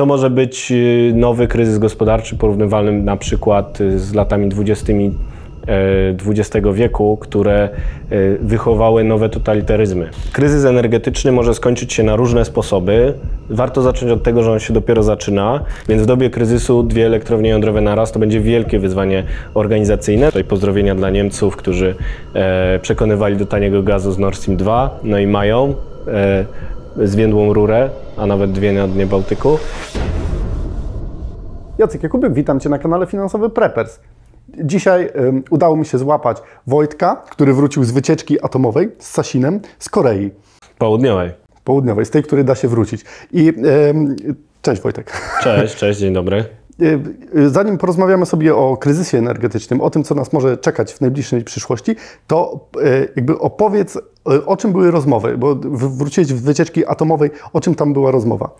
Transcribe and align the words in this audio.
to 0.00 0.06
może 0.06 0.30
być 0.30 0.72
y, 0.72 1.12
nowy 1.14 1.48
kryzys 1.48 1.78
gospodarczy 1.78 2.36
porównywalny 2.36 2.92
na 2.92 3.16
przykład 3.16 3.80
y, 3.80 3.98
z 3.98 4.14
latami 4.14 4.48
20 4.48 4.92
XX 6.26 6.66
wieku, 6.72 7.16
które 7.16 7.68
wychowały 8.40 9.04
nowe 9.04 9.28
totalitaryzmy. 9.28 10.10
Kryzys 10.32 10.64
energetyczny 10.64 11.32
może 11.32 11.54
skończyć 11.54 11.92
się 11.92 12.02
na 12.02 12.16
różne 12.16 12.44
sposoby. 12.44 13.14
Warto 13.50 13.82
zacząć 13.82 14.12
od 14.12 14.22
tego, 14.22 14.42
że 14.42 14.52
on 14.52 14.58
się 14.58 14.74
dopiero 14.74 15.02
zaczyna, 15.02 15.60
więc 15.88 16.02
w 16.02 16.06
dobie 16.06 16.30
kryzysu 16.30 16.82
dwie 16.82 17.06
elektrownie 17.06 17.50
jądrowe 17.50 17.80
naraz 17.80 18.12
to 18.12 18.18
będzie 18.18 18.40
wielkie 18.40 18.78
wyzwanie 18.78 19.24
organizacyjne. 19.54 20.26
Tutaj 20.26 20.44
pozdrowienia 20.44 20.94
dla 20.94 21.10
Niemców, 21.10 21.56
którzy 21.56 21.94
przekonywali 22.82 23.36
do 23.36 23.46
taniego 23.46 23.82
gazu 23.82 24.12
z 24.12 24.18
Nord 24.18 24.38
Stream 24.38 24.56
2, 24.56 24.98
no 25.02 25.18
i 25.18 25.26
mają 25.26 25.74
zwiędłą 26.96 27.52
rurę, 27.52 27.90
a 28.16 28.26
nawet 28.26 28.52
dwie 28.52 28.72
na 28.72 28.88
dnie 28.88 29.06
Bałtyku. 29.06 29.58
Jacek 31.78 32.02
Jakubek, 32.02 32.32
witam 32.32 32.60
Cię 32.60 32.68
na 32.68 32.78
kanale 32.78 33.06
Finansowy 33.06 33.50
Preppers. 33.50 34.00
Dzisiaj 34.64 35.10
um, 35.14 35.42
udało 35.50 35.76
mi 35.76 35.86
się 35.86 35.98
złapać 35.98 36.36
Wojtka, 36.66 37.22
który 37.30 37.54
wrócił 37.54 37.84
z 37.84 37.90
wycieczki 37.90 38.44
atomowej 38.44 38.88
z 38.98 39.10
Sasinem 39.10 39.60
z 39.78 39.88
Korei. 39.88 40.30
Południowej. 40.78 41.30
Południowej, 41.64 42.06
z 42.06 42.10
tej, 42.10 42.22
której 42.22 42.44
da 42.44 42.54
się 42.54 42.68
wrócić. 42.68 43.04
I 43.32 43.52
um, 43.86 44.16
cześć 44.62 44.82
Wojtek. 44.82 45.12
Cześć, 45.42 45.76
cześć, 45.76 46.00
dzień 46.00 46.14
dobry. 46.14 46.59
Y, 46.82 47.00
y, 47.38 47.50
zanim 47.50 47.78
porozmawiamy 47.78 48.26
sobie 48.26 48.56
o 48.56 48.76
kryzysie 48.76 49.18
energetycznym, 49.18 49.80
o 49.80 49.90
tym, 49.90 50.04
co 50.04 50.14
nas 50.14 50.32
może 50.32 50.56
czekać 50.56 50.92
w 50.92 51.00
najbliższej 51.00 51.44
przyszłości, 51.44 51.96
to 52.26 52.68
y, 52.76 53.12
jakby 53.16 53.38
opowiedz, 53.38 53.98
o 54.46 54.56
czym 54.56 54.72
były 54.72 54.90
rozmowy, 54.90 55.38
bo 55.38 55.54
wróciłeś 55.72 56.28
z 56.28 56.32
wycieczki 56.32 56.86
atomowej, 56.86 57.30
o 57.52 57.60
czym 57.60 57.74
tam 57.74 57.92
była 57.92 58.10
rozmowa? 58.10 58.50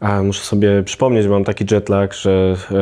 A, 0.00 0.22
muszę 0.22 0.40
sobie 0.40 0.82
przypomnieć, 0.82 1.26
bo 1.26 1.32
mam 1.32 1.44
taki 1.44 1.64
jetlag, 1.70 2.14
że 2.14 2.56
e, 2.70 2.76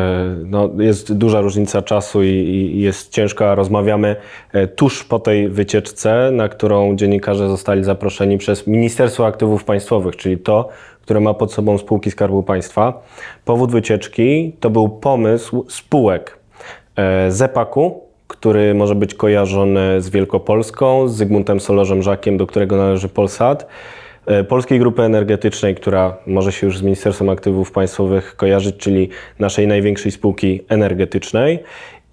no, 0.46 0.70
jest 0.78 1.12
duża 1.12 1.40
różnica 1.40 1.82
czasu 1.82 2.22
i, 2.22 2.28
i, 2.28 2.80
jest 2.80 3.12
ciężko. 3.12 3.54
Rozmawiamy 3.54 4.16
e, 4.52 4.66
tuż 4.66 5.04
po 5.04 5.18
tej 5.18 5.48
wycieczce, 5.48 6.30
na 6.32 6.48
którą 6.48 6.96
dziennikarze 6.96 7.48
zostali 7.48 7.84
zaproszeni 7.84 8.38
przez 8.38 8.66
Ministerstwo 8.66 9.26
Aktywów 9.26 9.64
Państwowych, 9.64 10.16
czyli 10.16 10.38
to, 10.38 10.68
które 11.02 11.20
ma 11.20 11.34
pod 11.34 11.52
sobą 11.52 11.78
spółki 11.78 12.10
Skarbu 12.10 12.42
Państwa. 12.42 13.02
Powód 13.44 13.72
wycieczki 13.72 14.52
to 14.60 14.70
był 14.70 14.88
pomysł 14.88 15.66
spółek 15.68 16.38
e, 16.96 17.30
ZEPAK-u, 17.30 18.00
który 18.28 18.74
może 18.74 18.94
być 18.94 19.14
kojarzony 19.14 20.00
z 20.00 20.10
Wielkopolską, 20.10 21.08
z 21.08 21.16
Zygmuntem 21.16 21.60
Solorzem 21.60 22.02
Żakiem, 22.02 22.36
do 22.36 22.46
którego 22.46 22.76
należy 22.76 23.08
Polsat, 23.08 23.66
Polskiej 24.48 24.78
Grupy 24.78 25.02
Energetycznej, 25.02 25.74
która 25.74 26.16
może 26.26 26.52
się 26.52 26.66
już 26.66 26.78
z 26.78 26.82
Ministerstwem 26.82 27.28
Aktywów 27.28 27.72
Państwowych 27.72 28.36
kojarzyć, 28.36 28.76
czyli 28.76 29.08
naszej 29.38 29.66
największej 29.66 30.12
spółki 30.12 30.60
energetycznej 30.68 31.58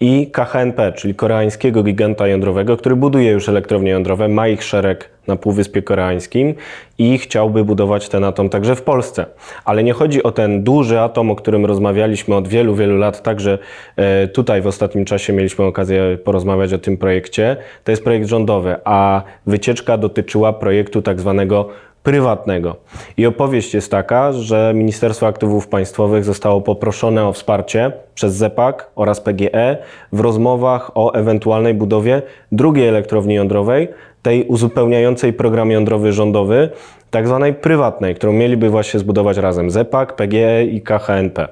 i 0.01 0.31
KHNP, 0.31 0.93
czyli 0.93 1.15
koreańskiego 1.15 1.83
giganta 1.83 2.27
jądrowego, 2.27 2.77
który 2.77 2.95
buduje 2.95 3.31
już 3.31 3.49
elektrownie 3.49 3.91
jądrowe, 3.91 4.27
ma 4.27 4.47
ich 4.47 4.63
szereg 4.63 5.09
na 5.27 5.35
Półwyspie 5.35 5.81
Koreańskim 5.81 6.53
i 6.97 7.17
chciałby 7.17 7.65
budować 7.65 8.09
ten 8.09 8.23
atom 8.23 8.49
także 8.49 8.75
w 8.75 8.81
Polsce. 8.81 9.25
Ale 9.65 9.83
nie 9.83 9.93
chodzi 9.93 10.23
o 10.23 10.31
ten 10.31 10.63
duży 10.63 10.99
atom, 10.99 11.31
o 11.31 11.35
którym 11.35 11.65
rozmawialiśmy 11.65 12.35
od 12.35 12.47
wielu, 12.47 12.75
wielu 12.75 12.97
lat, 12.97 13.23
także 13.23 13.57
e, 13.95 14.27
tutaj 14.27 14.61
w 14.61 14.67
ostatnim 14.67 15.05
czasie 15.05 15.33
mieliśmy 15.33 15.65
okazję 15.65 16.17
porozmawiać 16.23 16.73
o 16.73 16.77
tym 16.77 16.97
projekcie. 16.97 17.57
To 17.83 17.91
jest 17.91 18.03
projekt 18.03 18.27
rządowy, 18.27 18.75
a 18.83 19.23
wycieczka 19.45 19.97
dotyczyła 19.97 20.53
projektu 20.53 21.01
tak 21.01 21.19
zwanego 21.19 21.69
prywatnego. 22.03 22.75
I 23.17 23.25
opowieść 23.25 23.73
jest 23.73 23.91
taka, 23.91 24.33
że 24.33 24.71
Ministerstwo 24.75 25.27
Aktywów 25.27 25.67
Państwowych 25.67 26.23
zostało 26.23 26.61
poproszone 26.61 27.25
o 27.25 27.33
wsparcie 27.33 27.91
przez 28.15 28.33
ZEPAK 28.33 28.91
oraz 28.95 29.21
PGE 29.21 29.77
w 30.11 30.19
rozmowach 30.19 30.91
o 30.95 31.13
ewentualnej 31.13 31.73
budowie 31.73 32.21
drugiej 32.51 32.87
elektrowni 32.87 33.35
jądrowej, 33.35 33.87
tej 34.21 34.43
uzupełniającej 34.43 35.33
program 35.33 35.71
jądrowy 35.71 36.13
rządowy, 36.13 36.69
tak 37.11 37.27
zwanej 37.27 37.53
prywatnej, 37.53 38.15
którą 38.15 38.33
mieliby 38.33 38.69
właśnie 38.69 38.99
zbudować 38.99 39.37
razem 39.37 39.71
ZEPAK, 39.71 40.15
PGE 40.15 40.65
i 40.65 40.81
KHNP. 40.81 41.47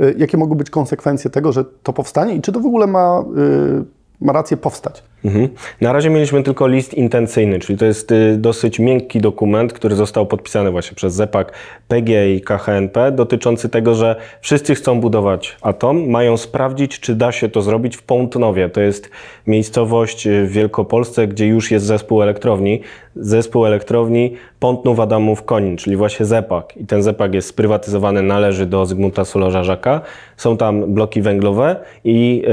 Y, 0.00 0.14
jakie 0.18 0.36
mogą 0.36 0.54
być 0.54 0.70
konsekwencje 0.70 1.30
tego, 1.30 1.52
że 1.52 1.64
to 1.82 1.92
powstanie 1.92 2.34
i 2.34 2.40
czy 2.40 2.52
to 2.52 2.60
w 2.60 2.66
ogóle 2.66 2.86
ma, 2.86 3.24
yy, 3.36 3.84
ma 4.20 4.32
rację 4.32 4.56
powstać? 4.56 5.02
Mhm. 5.24 5.48
Na 5.80 5.92
razie 5.92 6.10
mieliśmy 6.10 6.42
tylko 6.42 6.66
list 6.66 6.94
intencyjny, 6.94 7.58
czyli 7.58 7.78
to 7.78 7.84
jest 7.84 8.12
y, 8.12 8.36
dosyć 8.38 8.78
miękki 8.78 9.20
dokument, 9.20 9.72
który 9.72 9.94
został 9.94 10.26
podpisany 10.26 10.70
właśnie 10.70 10.94
przez 10.94 11.14
ZEPAK, 11.14 11.52
PG 11.88 12.34
i 12.34 12.40
KHNP, 12.40 13.12
dotyczący 13.12 13.68
tego, 13.68 13.94
że 13.94 14.16
wszyscy 14.40 14.74
chcą 14.74 15.00
budować 15.00 15.56
atom, 15.62 16.10
mają 16.10 16.36
sprawdzić, 16.36 17.00
czy 17.00 17.14
da 17.14 17.32
się 17.32 17.48
to 17.48 17.62
zrobić 17.62 17.96
w 17.96 18.02
Pątnowie. 18.02 18.68
To 18.68 18.80
jest 18.80 19.10
miejscowość 19.46 20.26
y, 20.26 20.46
w 20.46 20.52
Wielkopolsce, 20.52 21.26
gdzie 21.26 21.46
już 21.46 21.70
jest 21.70 21.86
zespół 21.86 22.22
elektrowni. 22.22 22.80
Zespół 23.16 23.66
elektrowni 23.66 24.32
Pątnów 24.60 25.00
Adamów 25.00 25.42
Konin, 25.42 25.76
czyli 25.76 25.96
właśnie 25.96 26.26
ZEPAK. 26.26 26.76
I 26.76 26.86
ten 26.86 27.02
ZEPAK 27.02 27.34
jest 27.34 27.48
sprywatyzowany, 27.48 28.22
należy 28.22 28.66
do 28.66 28.86
Zygmunta 28.86 29.22
Solorza-Żaka. 29.22 30.00
Są 30.36 30.56
tam 30.56 30.94
bloki 30.94 31.22
węglowe 31.22 31.76
i 32.04 32.44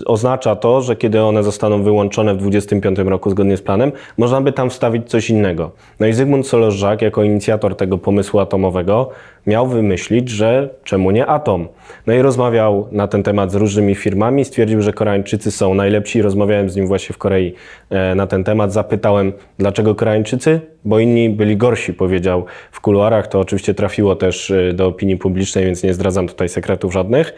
y, 0.00 0.04
oznacza 0.06 0.56
to, 0.56 0.82
że 0.82 0.96
kiedy 0.96 1.22
one 1.22 1.42
zostaną 1.42 1.82
wyłączone, 1.82 2.11
w 2.12 2.38
2025 2.38 2.98
roku 2.98 3.30
zgodnie 3.30 3.56
z 3.56 3.62
planem, 3.62 3.92
można 4.18 4.40
by 4.40 4.52
tam 4.52 4.70
wstawić 4.70 5.10
coś 5.10 5.30
innego. 5.30 5.70
No 6.00 6.06
i 6.06 6.12
Zygmunt 6.12 6.46
Solorz-Żak 6.46 7.02
jako 7.02 7.22
inicjator 7.22 7.76
tego 7.76 7.98
pomysłu 7.98 8.40
atomowego 8.40 9.10
miał 9.46 9.66
wymyślić, 9.66 10.28
że 10.28 10.68
czemu 10.84 11.10
nie 11.10 11.26
atom? 11.26 11.68
No 12.06 12.12
i 12.12 12.22
rozmawiał 12.22 12.88
na 12.92 13.08
ten 13.08 13.22
temat 13.22 13.52
z 13.52 13.54
różnymi 13.54 13.94
firmami, 13.94 14.44
stwierdził, 14.44 14.82
że 14.82 14.92
Koreańczycy 14.92 15.50
są 15.50 15.74
najlepsi. 15.74 16.22
Rozmawiałem 16.22 16.70
z 16.70 16.76
nim 16.76 16.86
właśnie 16.86 17.12
w 17.12 17.18
Korei 17.18 17.54
e, 17.90 18.14
na 18.14 18.26
ten 18.26 18.44
temat. 18.44 18.72
Zapytałem, 18.72 19.32
dlaczego 19.58 19.94
Koreańczycy? 19.94 20.60
Bo 20.84 20.98
inni 20.98 21.30
byli 21.30 21.56
gorsi, 21.56 21.94
powiedział 21.94 22.44
w 22.72 22.80
kuluarach. 22.80 23.26
To 23.26 23.40
oczywiście 23.40 23.74
trafiło 23.74 24.16
też 24.16 24.50
e, 24.50 24.72
do 24.72 24.86
opinii 24.86 25.16
publicznej, 25.16 25.64
więc 25.64 25.82
nie 25.82 25.94
zdradzam 25.94 26.28
tutaj 26.28 26.48
sekretów 26.48 26.92
żadnych. 26.92 27.34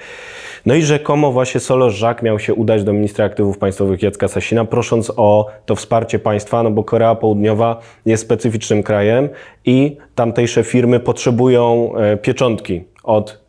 No 0.66 0.74
i 0.74 0.82
rzekomo 0.82 1.32
właśnie 1.32 1.60
Solos 1.60 1.94
Żak 1.94 2.22
miał 2.22 2.38
się 2.38 2.54
udać 2.54 2.84
do 2.84 2.92
ministra 2.92 3.24
aktywów 3.24 3.58
państwowych 3.58 4.02
Jacka 4.02 4.28
Sasina, 4.28 4.64
prosząc 4.64 5.12
o 5.16 5.46
to 5.66 5.76
wsparcie 5.76 6.18
państwa, 6.18 6.62
no 6.62 6.70
bo 6.70 6.84
Korea 6.84 7.14
Południowa 7.14 7.80
jest 8.06 8.22
specyficznym 8.22 8.82
krajem 8.82 9.28
i 9.64 9.96
tamtejsze 10.14 10.64
firmy 10.64 11.00
potrzebują 11.00 11.92
e, 11.96 12.16
pieczątki 12.16 12.84
od 13.02 13.43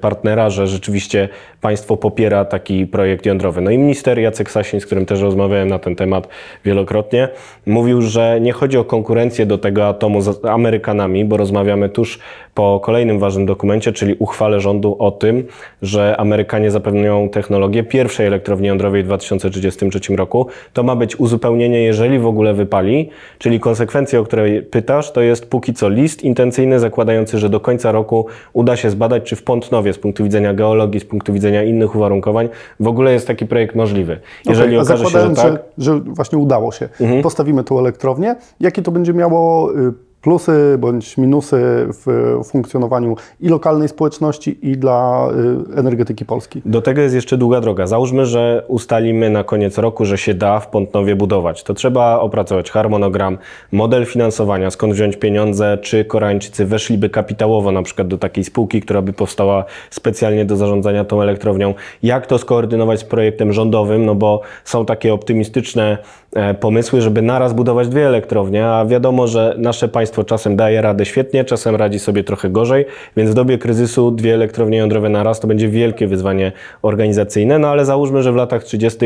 partnera, 0.00 0.50
że 0.50 0.66
rzeczywiście 0.66 1.28
państwo 1.60 1.96
popiera 1.96 2.44
taki 2.44 2.86
projekt 2.86 3.26
jądrowy. 3.26 3.60
No 3.60 3.70
i 3.70 3.78
minister 3.78 4.18
Jacek 4.18 4.50
Sasin, 4.50 4.80
z 4.80 4.86
którym 4.86 5.06
też 5.06 5.20
rozmawiałem 5.20 5.68
na 5.68 5.78
ten 5.78 5.96
temat 5.96 6.28
wielokrotnie, 6.64 7.28
mówił, 7.66 8.02
że 8.02 8.38
nie 8.40 8.52
chodzi 8.52 8.78
o 8.78 8.84
konkurencję 8.84 9.46
do 9.46 9.58
tego 9.58 9.88
atomu 9.88 10.20
z 10.20 10.44
Amerykanami, 10.44 11.24
bo 11.24 11.36
rozmawiamy 11.36 11.88
tuż 11.88 12.18
po 12.54 12.80
kolejnym 12.80 13.18
ważnym 13.18 13.46
dokumencie, 13.46 13.92
czyli 13.92 14.14
uchwale 14.18 14.60
rządu 14.60 14.96
o 14.98 15.10
tym, 15.10 15.46
że 15.82 16.16
Amerykanie 16.16 16.70
zapewnią 16.70 17.28
technologię 17.28 17.82
pierwszej 17.82 18.26
elektrowni 18.26 18.68
jądrowej 18.68 19.02
w 19.02 19.06
2033 19.06 20.16
roku. 20.16 20.46
To 20.72 20.82
ma 20.82 20.96
być 20.96 21.20
uzupełnienie, 21.20 21.82
jeżeli 21.82 22.18
w 22.18 22.26
ogóle 22.26 22.54
wypali, 22.54 23.10
czyli 23.38 23.60
konsekwencja, 23.60 24.20
o 24.20 24.24
której 24.24 24.62
pytasz, 24.62 25.12
to 25.12 25.20
jest 25.20 25.50
póki 25.50 25.74
co 25.74 25.88
list 25.88 26.22
intencyjny 26.22 26.78
zakładający, 26.80 27.38
że 27.38 27.48
do 27.48 27.60
końca 27.60 27.92
roku 27.92 28.26
uda 28.52 28.76
się 28.76 28.90
zbadać, 28.90 29.22
czy 29.22 29.36
w 29.36 29.42
Pątnowie 29.48 29.92
z 29.92 29.98
punktu 29.98 30.24
widzenia 30.24 30.54
geologii, 30.54 31.00
z 31.00 31.04
punktu 31.04 31.32
widzenia 31.32 31.62
innych 31.62 31.96
uwarunkowań, 31.96 32.48
w 32.80 32.88
ogóle 32.88 33.12
jest 33.12 33.26
taki 33.26 33.46
projekt 33.46 33.74
możliwy. 33.74 34.20
Jeżeli 34.46 34.76
okay, 34.76 34.82
okaże 34.82 35.04
się, 35.04 35.20
że 35.20 35.30
tak... 35.30 35.52
Że, 35.52 35.58
że 35.78 36.00
właśnie 36.00 36.38
udało 36.38 36.72
się, 36.72 36.88
mhm. 37.00 37.22
postawimy 37.22 37.64
tą 37.64 37.78
elektrownię, 37.78 38.36
jakie 38.60 38.82
to 38.82 38.90
będzie 38.90 39.14
miało 39.14 39.72
y, 39.72 39.92
plusy 40.22 40.76
bądź 40.78 41.18
minusy 41.18 41.88
w 41.88 42.38
funkcjonowaniu 42.44 43.16
i 43.40 43.48
lokalnej 43.48 43.88
społeczności, 43.88 44.58
i 44.62 44.76
dla 44.76 45.28
y, 45.74 45.78
energetyki 45.78 46.24
polskiej. 46.24 46.62
Do 46.64 46.82
tego 46.82 47.02
jest 47.02 47.14
jeszcze 47.14 47.36
długa 47.36 47.60
droga. 47.60 47.86
Załóżmy, 47.86 48.26
że 48.26 48.64
ustalimy 48.68 49.30
na 49.30 49.44
koniec 49.44 49.78
roku, 49.78 50.04
że 50.04 50.18
się 50.18 50.34
da 50.34 50.60
w 50.60 50.68
Pątnowie 50.68 51.16
budować. 51.16 51.62
To 51.62 51.74
trzeba 51.74 52.20
opracować 52.20 52.70
harmonogram, 52.70 53.38
model 53.72 54.06
finansowania, 54.06 54.70
skąd 54.70 54.94
wziąć 54.94 55.16
pieniądze, 55.16 55.78
czy 55.82 56.04
Koreańczycy 56.04 56.66
weszliby 56.66 57.10
kapitałowo 57.10 57.72
na 57.72 57.82
przykład 57.82 58.08
do 58.08 58.18
takiej 58.18 58.44
spółki, 58.44 58.80
która 58.80 59.02
by 59.02 59.12
powstała 59.12 59.64
specjalnie 59.90 60.44
do 60.44 60.56
zarządzania 60.56 61.04
tą 61.04 61.22
elektrownią. 61.22 61.74
Jak 62.02 62.26
to 62.26 62.38
skoordynować 62.38 63.00
z 63.00 63.04
projektem 63.04 63.52
rządowym, 63.52 64.06
no 64.06 64.14
bo 64.14 64.40
są 64.64 64.86
takie 64.86 65.14
optymistyczne 65.14 65.98
e, 66.32 66.54
pomysły, 66.54 67.00
żeby 67.00 67.22
naraz 67.22 67.52
budować 67.52 67.88
dwie 67.88 68.06
elektrownie, 68.06 68.66
a 68.66 68.86
wiadomo, 68.86 69.26
że 69.26 69.54
nasze 69.58 69.88
państwo 69.88 70.17
gospodarstwo 70.18 70.24
czasem 70.24 70.56
daje 70.56 70.82
radę 70.82 71.04
świetnie, 71.04 71.44
czasem 71.44 71.76
radzi 71.76 71.98
sobie 71.98 72.24
trochę 72.24 72.50
gorzej, 72.50 72.86
więc 73.16 73.30
w 73.30 73.34
dobie 73.34 73.58
kryzysu 73.58 74.10
dwie 74.10 74.34
elektrownie 74.34 74.78
jądrowe 74.78 75.08
na 75.08 75.22
raz 75.22 75.40
to 75.40 75.48
będzie 75.48 75.68
wielkie 75.68 76.06
wyzwanie 76.06 76.52
organizacyjne, 76.82 77.58
no 77.58 77.68
ale 77.68 77.84
załóżmy, 77.84 78.22
że 78.22 78.32
w 78.32 78.36
latach 78.36 78.64
30. 78.64 78.98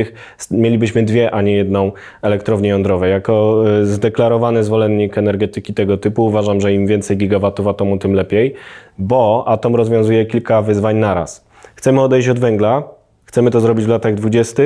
mielibyśmy 0.50 1.02
dwie, 1.02 1.30
a 1.30 1.42
nie 1.42 1.56
jedną 1.56 1.92
elektrownię 2.22 2.70
jądrową. 2.70 3.04
Jako 3.06 3.64
e, 3.80 3.86
zdeklarowany 3.86 4.64
zwolennik 4.64 5.18
energetyki 5.18 5.74
tego 5.74 5.96
typu 5.96 6.24
uważam, 6.24 6.60
że 6.60 6.72
im 6.72 6.86
więcej 6.86 7.16
gigawatów 7.16 7.66
atomu, 7.66 7.98
tym 7.98 8.14
lepiej, 8.14 8.54
bo 8.98 9.44
atom 9.46 9.76
rozwiązuje 9.76 10.26
kilka 10.26 10.62
wyzwań 10.62 10.96
naraz. 10.96 11.44
Chcemy 11.76 12.00
odejść 12.00 12.28
od 12.28 12.38
węgla, 12.38 12.82
chcemy 13.24 13.50
to 13.50 13.60
zrobić 13.60 13.84
w 13.84 13.88
latach 13.88 14.14
20., 14.14 14.62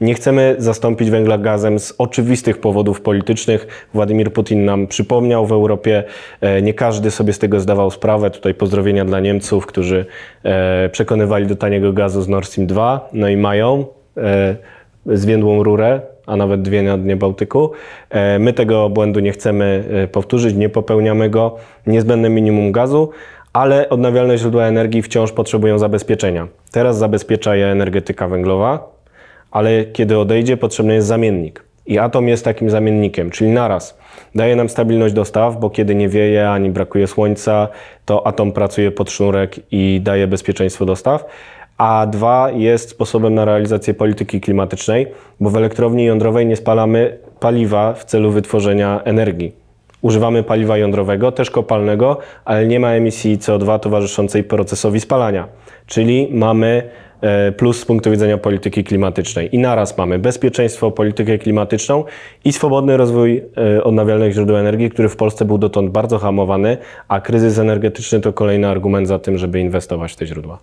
nie 0.00 0.14
chcemy 0.14 0.54
zastąpić 0.58 1.10
węgla 1.10 1.38
gazem 1.38 1.78
z 1.78 1.94
oczywistych 1.98 2.58
powodów 2.58 3.00
politycznych. 3.00 3.88
Władimir 3.94 4.32
Putin 4.32 4.64
nam 4.64 4.86
przypomniał 4.86 5.46
w 5.46 5.52
Europie, 5.52 6.04
e, 6.40 6.62
nie 6.62 6.74
każdy 6.74 7.10
sobie 7.10 7.32
z 7.32 7.38
tego 7.38 7.60
zdawał 7.60 7.90
sprawę. 7.90 8.30
Tutaj 8.30 8.54
pozdrowienia 8.54 9.04
dla 9.04 9.20
Niemców, 9.20 9.66
którzy 9.66 10.06
e, 10.44 10.88
przekonywali 10.88 11.46
do 11.46 11.56
taniego 11.56 11.92
gazu 11.92 12.22
z 12.22 12.28
Nord 12.28 12.48
Stream 12.48 12.66
2, 12.66 13.08
no 13.12 13.28
i 13.28 13.36
mają 13.36 13.84
e, 14.16 14.56
zwiędłą 15.06 15.62
rurę, 15.62 16.00
a 16.26 16.36
nawet 16.36 16.62
dwie 16.62 16.82
na 16.82 16.98
dnie 16.98 17.16
Bałtyku. 17.16 17.70
My 18.38 18.52
tego 18.52 18.88
błędu 18.88 19.20
nie 19.20 19.32
chcemy 19.32 19.84
powtórzyć, 20.12 20.54
nie 20.54 20.68
popełniamy 20.68 21.30
go. 21.30 21.56
Niezbędne 21.86 22.30
minimum 22.30 22.72
gazu, 22.72 23.10
ale 23.52 23.88
odnawialne 23.88 24.38
źródła 24.38 24.64
energii 24.64 25.02
wciąż 25.02 25.32
potrzebują 25.32 25.78
zabezpieczenia. 25.78 26.48
Teraz 26.72 26.98
zabezpiecza 26.98 27.56
je 27.56 27.66
energetyka 27.66 28.28
węglowa, 28.28 28.93
ale 29.54 29.84
kiedy 29.84 30.18
odejdzie, 30.18 30.56
potrzebny 30.56 30.94
jest 30.94 31.06
zamiennik. 31.06 31.64
I 31.86 31.98
atom 31.98 32.28
jest 32.28 32.44
takim 32.44 32.70
zamiennikiem, 32.70 33.30
czyli 33.30 33.50
naraz 33.50 33.98
daje 34.34 34.56
nam 34.56 34.68
stabilność 34.68 35.14
dostaw, 35.14 35.60
bo 35.60 35.70
kiedy 35.70 35.94
nie 35.94 36.08
wieje 36.08 36.50
ani 36.50 36.70
brakuje 36.70 37.06
słońca, 37.06 37.68
to 38.04 38.26
atom 38.26 38.52
pracuje 38.52 38.90
pod 38.90 39.10
sznurek 39.10 39.60
i 39.70 40.00
daje 40.02 40.26
bezpieczeństwo 40.26 40.84
dostaw. 40.84 41.24
A 41.78 42.06
dwa 42.06 42.50
jest 42.50 42.90
sposobem 42.90 43.34
na 43.34 43.44
realizację 43.44 43.94
polityki 43.94 44.40
klimatycznej, 44.40 45.06
bo 45.40 45.50
w 45.50 45.56
elektrowni 45.56 46.04
jądrowej 46.04 46.46
nie 46.46 46.56
spalamy 46.56 47.18
paliwa 47.40 47.92
w 47.92 48.04
celu 48.04 48.30
wytworzenia 48.30 49.00
energii. 49.04 49.63
Używamy 50.04 50.42
paliwa 50.42 50.78
jądrowego, 50.78 51.32
też 51.32 51.50
kopalnego, 51.50 52.18
ale 52.44 52.66
nie 52.66 52.80
ma 52.80 52.90
emisji 52.90 53.38
CO2 53.38 53.78
towarzyszącej 53.78 54.44
procesowi 54.44 55.00
spalania. 55.00 55.48
Czyli 55.86 56.28
mamy 56.30 56.90
E, 57.24 57.52
plus 57.52 57.80
z 57.80 57.84
punktu 57.84 58.10
widzenia 58.10 58.38
polityki 58.38 58.84
klimatycznej. 58.84 59.54
I 59.56 59.58
naraz 59.58 59.98
mamy 59.98 60.18
bezpieczeństwo, 60.18 60.90
politykę 60.90 61.38
klimatyczną 61.38 62.04
i 62.44 62.52
swobodny 62.52 62.96
rozwój 62.96 63.42
e, 63.76 63.84
odnawialnych 63.84 64.32
źródeł 64.32 64.56
energii, 64.56 64.90
który 64.90 65.08
w 65.08 65.16
Polsce 65.16 65.44
był 65.44 65.58
dotąd 65.58 65.90
bardzo 65.90 66.18
hamowany, 66.18 66.76
a 67.08 67.20
kryzys 67.20 67.58
energetyczny 67.58 68.20
to 68.20 68.32
kolejny 68.32 68.68
argument 68.68 69.08
za 69.08 69.18
tym, 69.18 69.38
żeby 69.38 69.60
inwestować 69.60 70.12
w 70.12 70.16
te 70.16 70.26
źródła. 70.26 70.58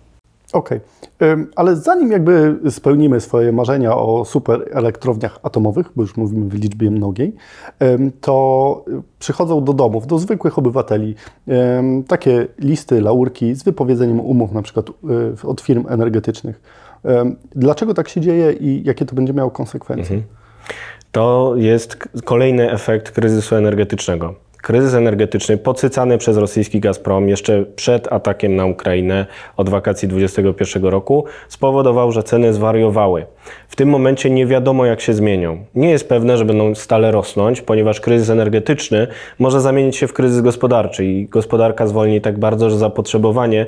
Okej, 0.52 0.80
okay. 1.16 1.46
ale 1.56 1.76
zanim 1.76 2.12
jakby 2.12 2.56
spełnimy 2.70 3.20
swoje 3.20 3.52
marzenia 3.52 3.96
o 3.96 4.24
super 4.24 4.68
elektrowniach 4.72 5.38
atomowych, 5.42 5.86
bo 5.96 6.02
już 6.02 6.16
mówimy 6.16 6.48
w 6.48 6.54
liczbie 6.54 6.90
mnogiej, 6.90 7.34
to 8.20 8.84
przychodzą 9.18 9.64
do 9.64 9.72
domów, 9.72 10.06
do 10.06 10.18
zwykłych 10.18 10.58
obywateli 10.58 11.14
takie 12.08 12.46
listy, 12.58 13.00
laurki 13.00 13.54
z 13.54 13.62
wypowiedzeniem 13.62 14.20
umów 14.20 14.52
na 14.52 14.62
przykład 14.62 14.90
e, 14.90 15.48
od 15.48 15.60
firm 15.60 15.86
energetycznych. 15.88 16.60
Dlaczego 17.54 17.94
tak 17.94 18.08
się 18.08 18.20
dzieje 18.20 18.52
i 18.52 18.82
jakie 18.84 19.04
to 19.04 19.14
będzie 19.14 19.32
miało 19.32 19.50
konsekwencje? 19.50 20.16
Mhm. 20.16 20.22
To 21.12 21.52
jest 21.56 21.96
kolejny 22.24 22.72
efekt 22.72 23.10
kryzysu 23.10 23.56
energetycznego. 23.56 24.34
Kryzys 24.62 24.94
energetyczny 24.94 25.58
podsycany 25.58 26.18
przez 26.18 26.36
rosyjski 26.36 26.80
Gazprom 26.80 27.28
jeszcze 27.28 27.64
przed 27.76 28.12
atakiem 28.12 28.56
na 28.56 28.66
Ukrainę 28.66 29.26
od 29.56 29.68
wakacji 29.68 30.08
2021 30.08 30.84
roku 30.84 31.24
spowodował, 31.48 32.12
że 32.12 32.22
ceny 32.22 32.52
zwariowały. 32.52 33.26
W 33.68 33.76
tym 33.76 33.88
momencie 33.88 34.30
nie 34.30 34.46
wiadomo, 34.46 34.86
jak 34.86 35.00
się 35.00 35.14
zmienią. 35.14 35.64
Nie 35.74 35.90
jest 35.90 36.08
pewne, 36.08 36.36
że 36.36 36.44
będą 36.44 36.74
stale 36.74 37.10
rosnąć, 37.10 37.60
ponieważ 37.60 38.00
kryzys 38.00 38.30
energetyczny 38.30 39.06
może 39.38 39.60
zamienić 39.60 39.96
się 39.96 40.06
w 40.06 40.12
kryzys 40.12 40.40
gospodarczy 40.40 41.04
i 41.04 41.26
gospodarka 41.26 41.86
zwolni 41.86 42.20
tak 42.20 42.38
bardzo, 42.38 42.70
że 42.70 42.78
zapotrzebowanie 42.78 43.66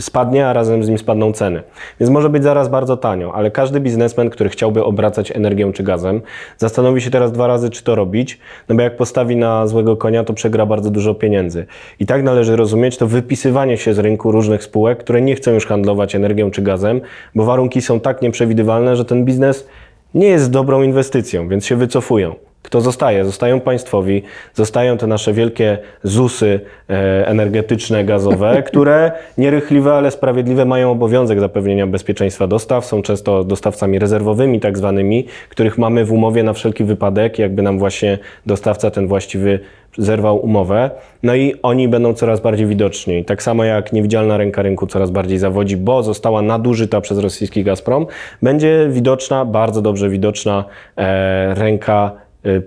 spadnie, 0.00 0.46
a 0.46 0.52
razem 0.52 0.84
z 0.84 0.88
nim 0.88 0.98
spadną 0.98 1.32
ceny. 1.32 1.62
Więc 2.00 2.10
może 2.10 2.28
być 2.28 2.42
zaraz 2.42 2.68
bardzo 2.68 2.96
tanio, 2.96 3.34
ale 3.34 3.50
każdy 3.50 3.80
biznesmen, 3.80 4.30
który 4.30 4.50
chciałby 4.50 4.84
obracać 4.84 5.30
energią 5.30 5.72
czy 5.72 5.82
gazem, 5.82 6.22
zastanowi 6.58 7.00
się 7.00 7.10
teraz 7.10 7.32
dwa 7.32 7.46
razy, 7.46 7.70
czy 7.70 7.84
to 7.84 7.94
robić, 7.94 8.38
no 8.68 8.74
bo 8.74 8.82
jak 8.82 8.96
postawi 8.96 9.36
na 9.36 9.66
złego 9.66 9.96
konia, 9.96 10.19
to 10.24 10.34
przegra 10.34 10.66
bardzo 10.66 10.90
dużo 10.90 11.14
pieniędzy. 11.14 11.66
I 12.00 12.06
tak 12.06 12.22
należy 12.22 12.56
rozumieć 12.56 12.96
to 12.96 13.06
wypisywanie 13.06 13.76
się 13.76 13.94
z 13.94 13.98
rynku 13.98 14.32
różnych 14.32 14.64
spółek, 14.64 14.98
które 14.98 15.20
nie 15.20 15.34
chcą 15.34 15.50
już 15.50 15.66
handlować 15.66 16.14
energią 16.14 16.50
czy 16.50 16.62
gazem, 16.62 17.00
bo 17.34 17.44
warunki 17.44 17.82
są 17.82 18.00
tak 18.00 18.22
nieprzewidywalne, 18.22 18.96
że 18.96 19.04
ten 19.04 19.24
biznes 19.24 19.68
nie 20.14 20.26
jest 20.26 20.50
dobrą 20.50 20.82
inwestycją, 20.82 21.48
więc 21.48 21.66
się 21.66 21.76
wycofują. 21.76 22.49
Kto 22.62 22.80
zostaje? 22.80 23.24
Zostają 23.24 23.60
państwowi, 23.60 24.22
zostają 24.54 24.96
te 24.98 25.06
nasze 25.06 25.32
wielkie 25.32 25.78
ZUSy 26.02 26.60
e, 26.90 27.26
energetyczne, 27.26 28.04
gazowe, 28.04 28.62
które 28.68 29.12
nierychliwe, 29.38 29.92
ale 29.92 30.10
sprawiedliwe 30.10 30.64
mają 30.64 30.90
obowiązek 30.90 31.40
zapewnienia 31.40 31.86
bezpieczeństwa 31.86 32.46
dostaw, 32.46 32.86
są 32.86 33.02
często 33.02 33.44
dostawcami 33.44 33.98
rezerwowymi 33.98 34.60
tak 34.60 34.78
zwanymi, 34.78 35.26
których 35.48 35.78
mamy 35.78 36.04
w 36.04 36.12
umowie 36.12 36.42
na 36.42 36.52
wszelki 36.52 36.84
wypadek, 36.84 37.38
jakby 37.38 37.62
nam 37.62 37.78
właśnie 37.78 38.18
dostawca 38.46 38.90
ten 38.90 39.06
właściwy 39.06 39.60
zerwał 39.98 40.36
umowę, 40.36 40.90
no 41.22 41.34
i 41.34 41.54
oni 41.62 41.88
będą 41.88 42.14
coraz 42.14 42.40
bardziej 42.40 42.66
widoczni. 42.66 43.24
Tak 43.24 43.42
samo 43.42 43.64
jak 43.64 43.92
niewidzialna 43.92 44.36
ręka 44.36 44.62
rynku 44.62 44.86
coraz 44.86 45.10
bardziej 45.10 45.38
zawodzi, 45.38 45.76
bo 45.76 46.02
została 46.02 46.42
nadużyta 46.42 47.00
przez 47.00 47.18
rosyjski 47.18 47.64
Gazprom, 47.64 48.06
będzie 48.42 48.88
widoczna, 48.90 49.44
bardzo 49.44 49.82
dobrze 49.82 50.08
widoczna 50.08 50.64
e, 50.96 51.54
ręka 51.54 52.12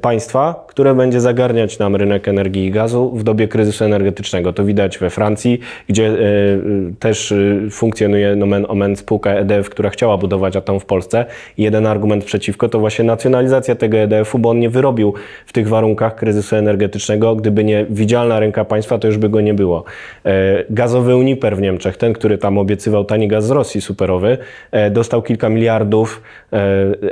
państwa, 0.02 0.66
które 0.68 0.96
będzie 0.96 1.22
zagarniać 1.22 1.80
nam 1.80 1.96
rynek 1.96 2.28
energii 2.28 2.66
i 2.66 2.72
gazu 2.72 3.12
w 3.16 3.24
dobie 3.24 3.48
kryzysu 3.48 3.86
energetycznego. 3.86 4.54
To 4.54 4.66
widać 4.66 4.98
we 4.98 5.10
Francji, 5.10 5.60
gdzie 5.90 6.08
y, 6.08 6.14
y, 6.14 6.94
też 7.00 7.34
funkcjonuje 7.72 8.36
nomen 8.36 8.66
omen 8.70 8.96
spółka 8.96 9.32
EDF, 9.32 9.70
która 9.70 9.90
chciała 9.90 10.18
budować 10.18 10.56
atom 10.56 10.80
w 10.80 10.86
Polsce. 10.86 11.26
jeden 11.58 11.88
argument 11.88 12.24
przeciwko 12.24 12.70
to 12.70 12.80
właśnie 12.80 13.06
nacjonalizacja 13.06 13.76
tego 13.76 13.98
EDF-u, 13.98 14.40
bo 14.40 14.50
on 14.50 14.60
nie 14.60 14.70
wyrobił 14.70 15.14
w 15.46 15.54
tych 15.54 15.68
warunkach 15.68 16.16
kryzysu 16.16 16.56
energetycznego. 16.56 17.36
Gdyby 17.36 17.64
nie 17.64 17.86
widzialna 17.90 18.40
ręka 18.40 18.66
państwa, 18.66 18.98
to 18.98 19.08
już 19.08 19.18
by 19.18 19.30
go 19.30 19.42
nie 19.42 19.54
było. 19.54 19.84
Gazowy 20.70 21.16
Uniper 21.16 21.58
w 21.58 21.62
Niemczech, 21.62 21.98
ten, 21.98 22.14
który 22.14 22.38
tam 22.38 22.58
obiecywał 22.58 23.06
tani 23.06 23.28
gaz 23.28 23.46
z 23.46 23.50
Rosji 23.50 23.82
superowy, 23.82 24.38
dostał 24.92 25.22
kilka 25.22 25.50
miliardów 25.50 26.22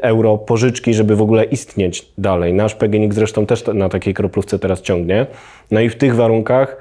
euro 0.01 0.37
pożyczki, 0.37 0.93
żeby 0.93 1.15
w 1.15 1.21
ogóle 1.21 1.43
istnieć 1.43 2.05
dalej 2.17 2.50
Nasz 2.53 2.75
PGNiG 2.75 3.13
zresztą 3.13 3.45
też 3.45 3.65
na 3.73 3.89
takiej 3.89 4.13
kroplówce 4.13 4.59
teraz 4.59 4.81
ciągnie. 4.81 5.25
No 5.71 5.79
i 5.79 5.89
w 5.89 5.95
tych 5.95 6.15
warunkach 6.15 6.77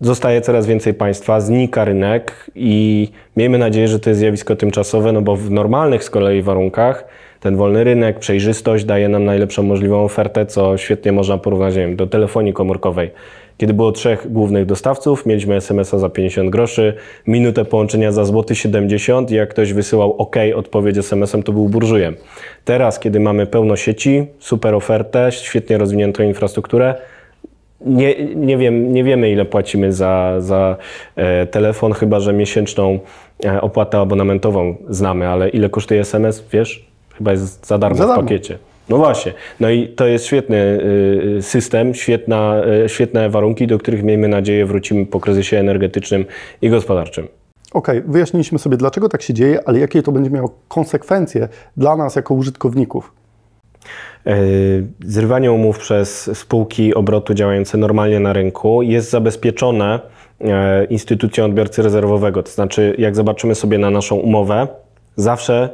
zostaje 0.00 0.40
coraz 0.40 0.66
więcej 0.66 0.94
państwa, 0.94 1.40
znika 1.40 1.84
rynek 1.84 2.50
i 2.54 3.08
miejmy 3.36 3.58
nadzieję, 3.58 3.88
że 3.88 4.00
to 4.00 4.10
jest 4.10 4.20
zjawisko 4.20 4.56
tymczasowe, 4.56 5.12
no 5.12 5.22
bo 5.22 5.36
w 5.36 5.50
normalnych 5.50 6.04
z 6.04 6.10
kolei 6.10 6.42
warunkach 6.42 7.04
ten 7.40 7.56
wolny 7.56 7.84
rynek, 7.84 8.18
przejrzystość 8.18 8.84
daje 8.84 9.08
nam 9.08 9.24
najlepszą 9.24 9.62
możliwą 9.62 10.04
ofertę, 10.04 10.46
co 10.46 10.76
świetnie 10.76 11.12
można 11.12 11.38
porównać 11.38 11.74
wiem, 11.74 11.96
do 11.96 12.06
telefonii 12.06 12.52
komórkowej. 12.52 13.10
Kiedy 13.58 13.74
było 13.74 13.92
trzech 13.92 14.32
głównych 14.32 14.66
dostawców, 14.66 15.26
mieliśmy 15.26 15.54
SMS-a 15.54 15.98
za 15.98 16.08
50 16.08 16.50
groszy, 16.50 16.94
minutę 17.26 17.64
połączenia 17.64 18.12
za 18.12 18.24
złoty 18.24 18.54
70 18.54 19.30
i 19.30 19.34
jak 19.34 19.50
ktoś 19.50 19.72
wysyłał 19.72 20.12
OK 20.12 20.36
odpowiedź 20.54 20.98
SMS-em, 20.98 21.42
to 21.42 21.52
był 21.52 21.68
burżujem. 21.68 22.16
Teraz, 22.64 22.98
kiedy 22.98 23.20
mamy 23.20 23.46
pełno 23.46 23.76
sieci, 23.76 24.26
super 24.38 24.74
ofertę, 24.74 25.28
świetnie 25.32 25.78
rozwiniętą 25.78 26.22
infrastrukturę, 26.22 26.94
nie, 27.80 28.14
nie, 28.34 28.56
wiem, 28.56 28.92
nie 28.92 29.04
wiemy, 29.04 29.30
ile 29.30 29.44
płacimy 29.44 29.92
za, 29.92 30.34
za 30.38 30.76
e, 31.16 31.46
telefon, 31.46 31.92
chyba 31.92 32.20
że 32.20 32.32
miesięczną 32.32 32.98
e, 33.44 33.60
opłatę 33.60 33.98
abonamentową 33.98 34.76
znamy, 34.88 35.28
ale 35.28 35.48
ile 35.48 35.68
kosztuje 35.68 36.00
SMS, 36.00 36.44
wiesz? 36.52 36.86
Chyba 37.14 37.30
jest 37.30 37.66
za 37.66 37.78
darmo, 37.78 37.96
za 37.96 38.06
darmo. 38.06 38.22
w 38.22 38.24
pakiecie. 38.24 38.58
No 38.88 38.96
właśnie. 38.96 39.32
No 39.60 39.70
i 39.70 39.88
to 39.88 40.06
jest 40.06 40.24
świetny 40.24 40.56
y, 41.38 41.42
system, 41.42 41.94
świetna, 41.94 42.62
y, 42.84 42.88
świetne 42.88 43.30
warunki, 43.30 43.66
do 43.66 43.78
których 43.78 44.02
miejmy 44.02 44.28
nadzieję 44.28 44.66
wrócimy 44.66 45.06
po 45.06 45.20
kryzysie 45.20 45.58
energetycznym 45.58 46.24
i 46.62 46.70
gospodarczym. 46.70 47.28
Okej, 47.72 47.98
okay, 47.98 48.12
wyjaśniliśmy 48.12 48.58
sobie, 48.58 48.76
dlaczego 48.76 49.08
tak 49.08 49.22
się 49.22 49.34
dzieje, 49.34 49.60
ale 49.68 49.78
jakie 49.78 50.02
to 50.02 50.12
będzie 50.12 50.30
miało 50.30 50.54
konsekwencje 50.68 51.48
dla 51.76 51.96
nas 51.96 52.16
jako 52.16 52.34
użytkowników. 52.34 53.12
E, 54.26 54.36
zrywanie 55.04 55.52
umów 55.52 55.78
przez 55.78 56.38
spółki 56.38 56.94
obrotu 56.94 57.34
działające 57.34 57.78
normalnie 57.78 58.20
na 58.20 58.32
rynku 58.32 58.82
jest 58.82 59.10
zabezpieczone 59.10 60.00
e, 60.40 60.84
instytucją 60.84 61.44
odbiorcy 61.44 61.82
rezerwowego. 61.82 62.42
To 62.42 62.50
znaczy, 62.50 62.94
jak 62.98 63.16
zobaczymy 63.16 63.54
sobie 63.54 63.78
na 63.78 63.90
naszą 63.90 64.16
umowę, 64.16 64.66
zawsze 65.16 65.68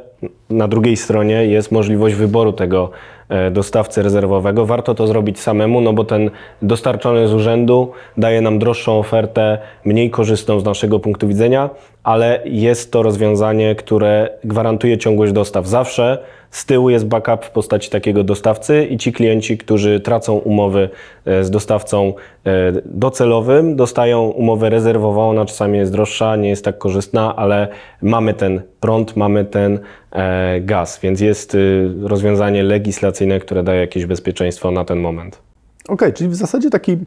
na 0.49 0.67
drugiej 0.67 0.97
stronie 0.97 1.45
jest 1.45 1.71
możliwość 1.71 2.15
wyboru 2.15 2.53
tego 2.53 2.89
e, 3.29 3.51
dostawcy 3.51 4.03
rezerwowego. 4.03 4.65
Warto 4.65 4.95
to 4.95 5.07
zrobić 5.07 5.39
samemu, 5.39 5.81
no 5.81 5.93
bo 5.93 6.03
ten 6.03 6.29
dostarczony 6.61 7.27
z 7.27 7.33
urzędu 7.33 7.91
daje 8.17 8.41
nam 8.41 8.59
droższą 8.59 8.99
ofertę, 8.99 9.57
mniej 9.85 10.09
korzystną 10.09 10.59
z 10.59 10.65
naszego 10.65 10.99
punktu 10.99 11.27
widzenia, 11.27 11.69
ale 12.03 12.41
jest 12.45 12.91
to 12.91 13.03
rozwiązanie, 13.03 13.75
które 13.75 14.29
gwarantuje 14.43 14.97
ciągłość 14.97 15.33
dostaw 15.33 15.67
zawsze 15.67 16.17
z 16.53 16.65
tyłu 16.65 16.89
jest 16.89 17.05
backup 17.05 17.45
w 17.45 17.51
postaci 17.51 17.89
takiego 17.89 18.23
dostawcy 18.23 18.85
i 18.85 18.97
ci 18.97 19.13
klienci, 19.13 19.57
którzy 19.57 19.99
tracą 19.99 20.33
umowy 20.33 20.89
e, 21.25 21.43
z 21.43 21.49
dostawcą 21.49 22.13
e, 22.45 22.51
docelowym, 22.85 23.75
dostają 23.75 24.21
umowę 24.21 24.69
rezerwową, 24.69 25.29
ona 25.29 25.45
czasami 25.45 25.77
jest 25.77 25.91
droższa, 25.91 26.35
nie 26.35 26.49
jest 26.49 26.65
tak 26.65 26.77
korzystna, 26.77 27.35
ale 27.35 27.67
mamy 28.01 28.33
ten 28.33 28.61
prąd, 28.79 29.15
mamy 29.15 29.45
ten 29.45 29.79
e, 30.11 30.61
gaz, 30.61 30.99
więc 30.99 31.21
jest 31.21 31.57
rozwiązanie 32.01 32.63
legislacyjne, 32.63 33.39
które 33.39 33.63
daje 33.63 33.81
jakieś 33.81 34.05
bezpieczeństwo 34.05 34.71
na 34.71 34.85
ten 34.85 34.99
moment. 34.99 35.41
Okej, 35.83 35.93
okay, 35.93 36.13
czyli 36.13 36.29
w 36.29 36.35
zasadzie 36.35 36.69
taki 36.69 36.97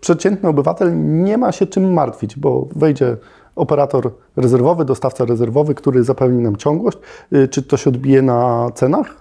przeciętny 0.00 0.48
obywatel 0.48 0.92
nie 1.22 1.38
ma 1.38 1.52
się 1.52 1.66
czym 1.66 1.92
martwić, 1.92 2.36
bo 2.36 2.68
wejdzie 2.76 3.16
operator 3.56 4.10
rezerwowy, 4.36 4.84
dostawca 4.84 5.24
rezerwowy, 5.24 5.74
który 5.74 6.04
zapewni 6.04 6.42
nam 6.42 6.56
ciągłość. 6.56 6.98
Y, 7.32 7.48
czy 7.48 7.62
to 7.62 7.76
się 7.76 7.90
odbije 7.90 8.22
na 8.22 8.70
cenach? 8.74 9.16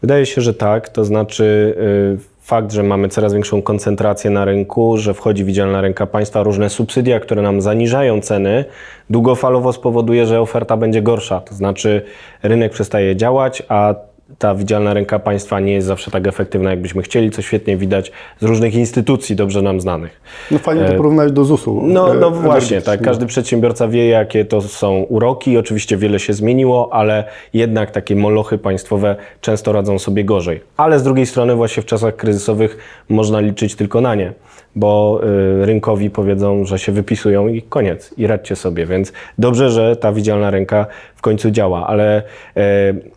Wydaje 0.00 0.26
się, 0.26 0.40
że 0.40 0.54
tak. 0.54 0.88
To 0.88 1.04
znaczy 1.04 1.74
y, 2.22 2.36
fakt, 2.46 2.72
że 2.72 2.82
mamy 2.82 3.08
coraz 3.08 3.32
większą 3.32 3.62
koncentrację 3.62 4.30
na 4.30 4.44
rynku, 4.44 4.96
że 4.96 5.14
wchodzi 5.14 5.44
widzialna 5.44 5.80
ręka 5.80 6.06
państwa, 6.06 6.42
różne 6.42 6.70
subsydia, 6.70 7.20
które 7.20 7.42
nam 7.42 7.60
zaniżają 7.60 8.20
ceny, 8.20 8.64
długofalowo 9.10 9.72
spowoduje, 9.72 10.26
że 10.26 10.40
oferta 10.40 10.76
będzie 10.76 11.02
gorsza. 11.02 11.40
To 11.40 11.54
znaczy 11.54 12.02
rynek 12.42 12.72
przestaje 12.72 13.16
działać, 13.16 13.62
a 13.68 13.94
ta 14.38 14.54
widzialna 14.54 14.94
ręka 14.94 15.18
państwa 15.18 15.60
nie 15.60 15.72
jest 15.72 15.86
zawsze 15.86 16.10
tak 16.10 16.26
efektywna, 16.26 16.70
jakbyśmy 16.70 17.02
chcieli, 17.02 17.30
co 17.30 17.42
świetnie 17.42 17.76
widać 17.76 18.12
z 18.40 18.44
różnych 18.44 18.74
instytucji 18.74 19.36
dobrze 19.36 19.62
nam 19.62 19.80
znanych. 19.80 20.20
No 20.50 20.58
fajnie 20.58 20.84
to 20.84 20.92
e, 20.92 20.96
porównać 20.96 21.32
do 21.32 21.44
ZUS-u. 21.44 21.82
No, 21.82 22.14
no 22.14 22.30
właśnie, 22.30 22.80
tak. 22.80 23.02
Każdy 23.02 23.26
przedsiębiorca 23.26 23.88
wie, 23.88 24.08
jakie 24.08 24.44
to 24.44 24.60
są 24.60 25.02
uroki. 25.02 25.58
Oczywiście 25.58 25.96
wiele 25.96 26.18
się 26.18 26.32
zmieniło, 26.32 26.92
ale 26.92 27.24
jednak 27.54 27.90
takie 27.90 28.16
molochy 28.16 28.58
państwowe 28.58 29.16
często 29.40 29.72
radzą 29.72 29.98
sobie 29.98 30.24
gorzej. 30.24 30.60
Ale 30.76 30.98
z 30.98 31.02
drugiej 31.02 31.26
strony 31.26 31.54
właśnie 31.54 31.82
w 31.82 31.86
czasach 31.86 32.16
kryzysowych 32.16 32.78
można 33.08 33.40
liczyć 33.40 33.74
tylko 33.74 34.00
na 34.00 34.14
nie, 34.14 34.32
bo 34.76 35.20
y, 35.62 35.66
rynkowi 35.66 36.10
powiedzą, 36.10 36.64
że 36.64 36.78
się 36.78 36.92
wypisują 36.92 37.48
i 37.48 37.62
koniec, 37.62 38.14
i 38.16 38.26
radźcie 38.26 38.56
sobie. 38.56 38.86
Więc 38.86 39.12
dobrze, 39.38 39.70
że 39.70 39.96
ta 39.96 40.12
widzialna 40.12 40.50
ręka 40.50 40.86
w 41.16 41.22
końcu 41.22 41.50
działa, 41.50 41.86
ale 41.86 42.22
y, 42.56 43.16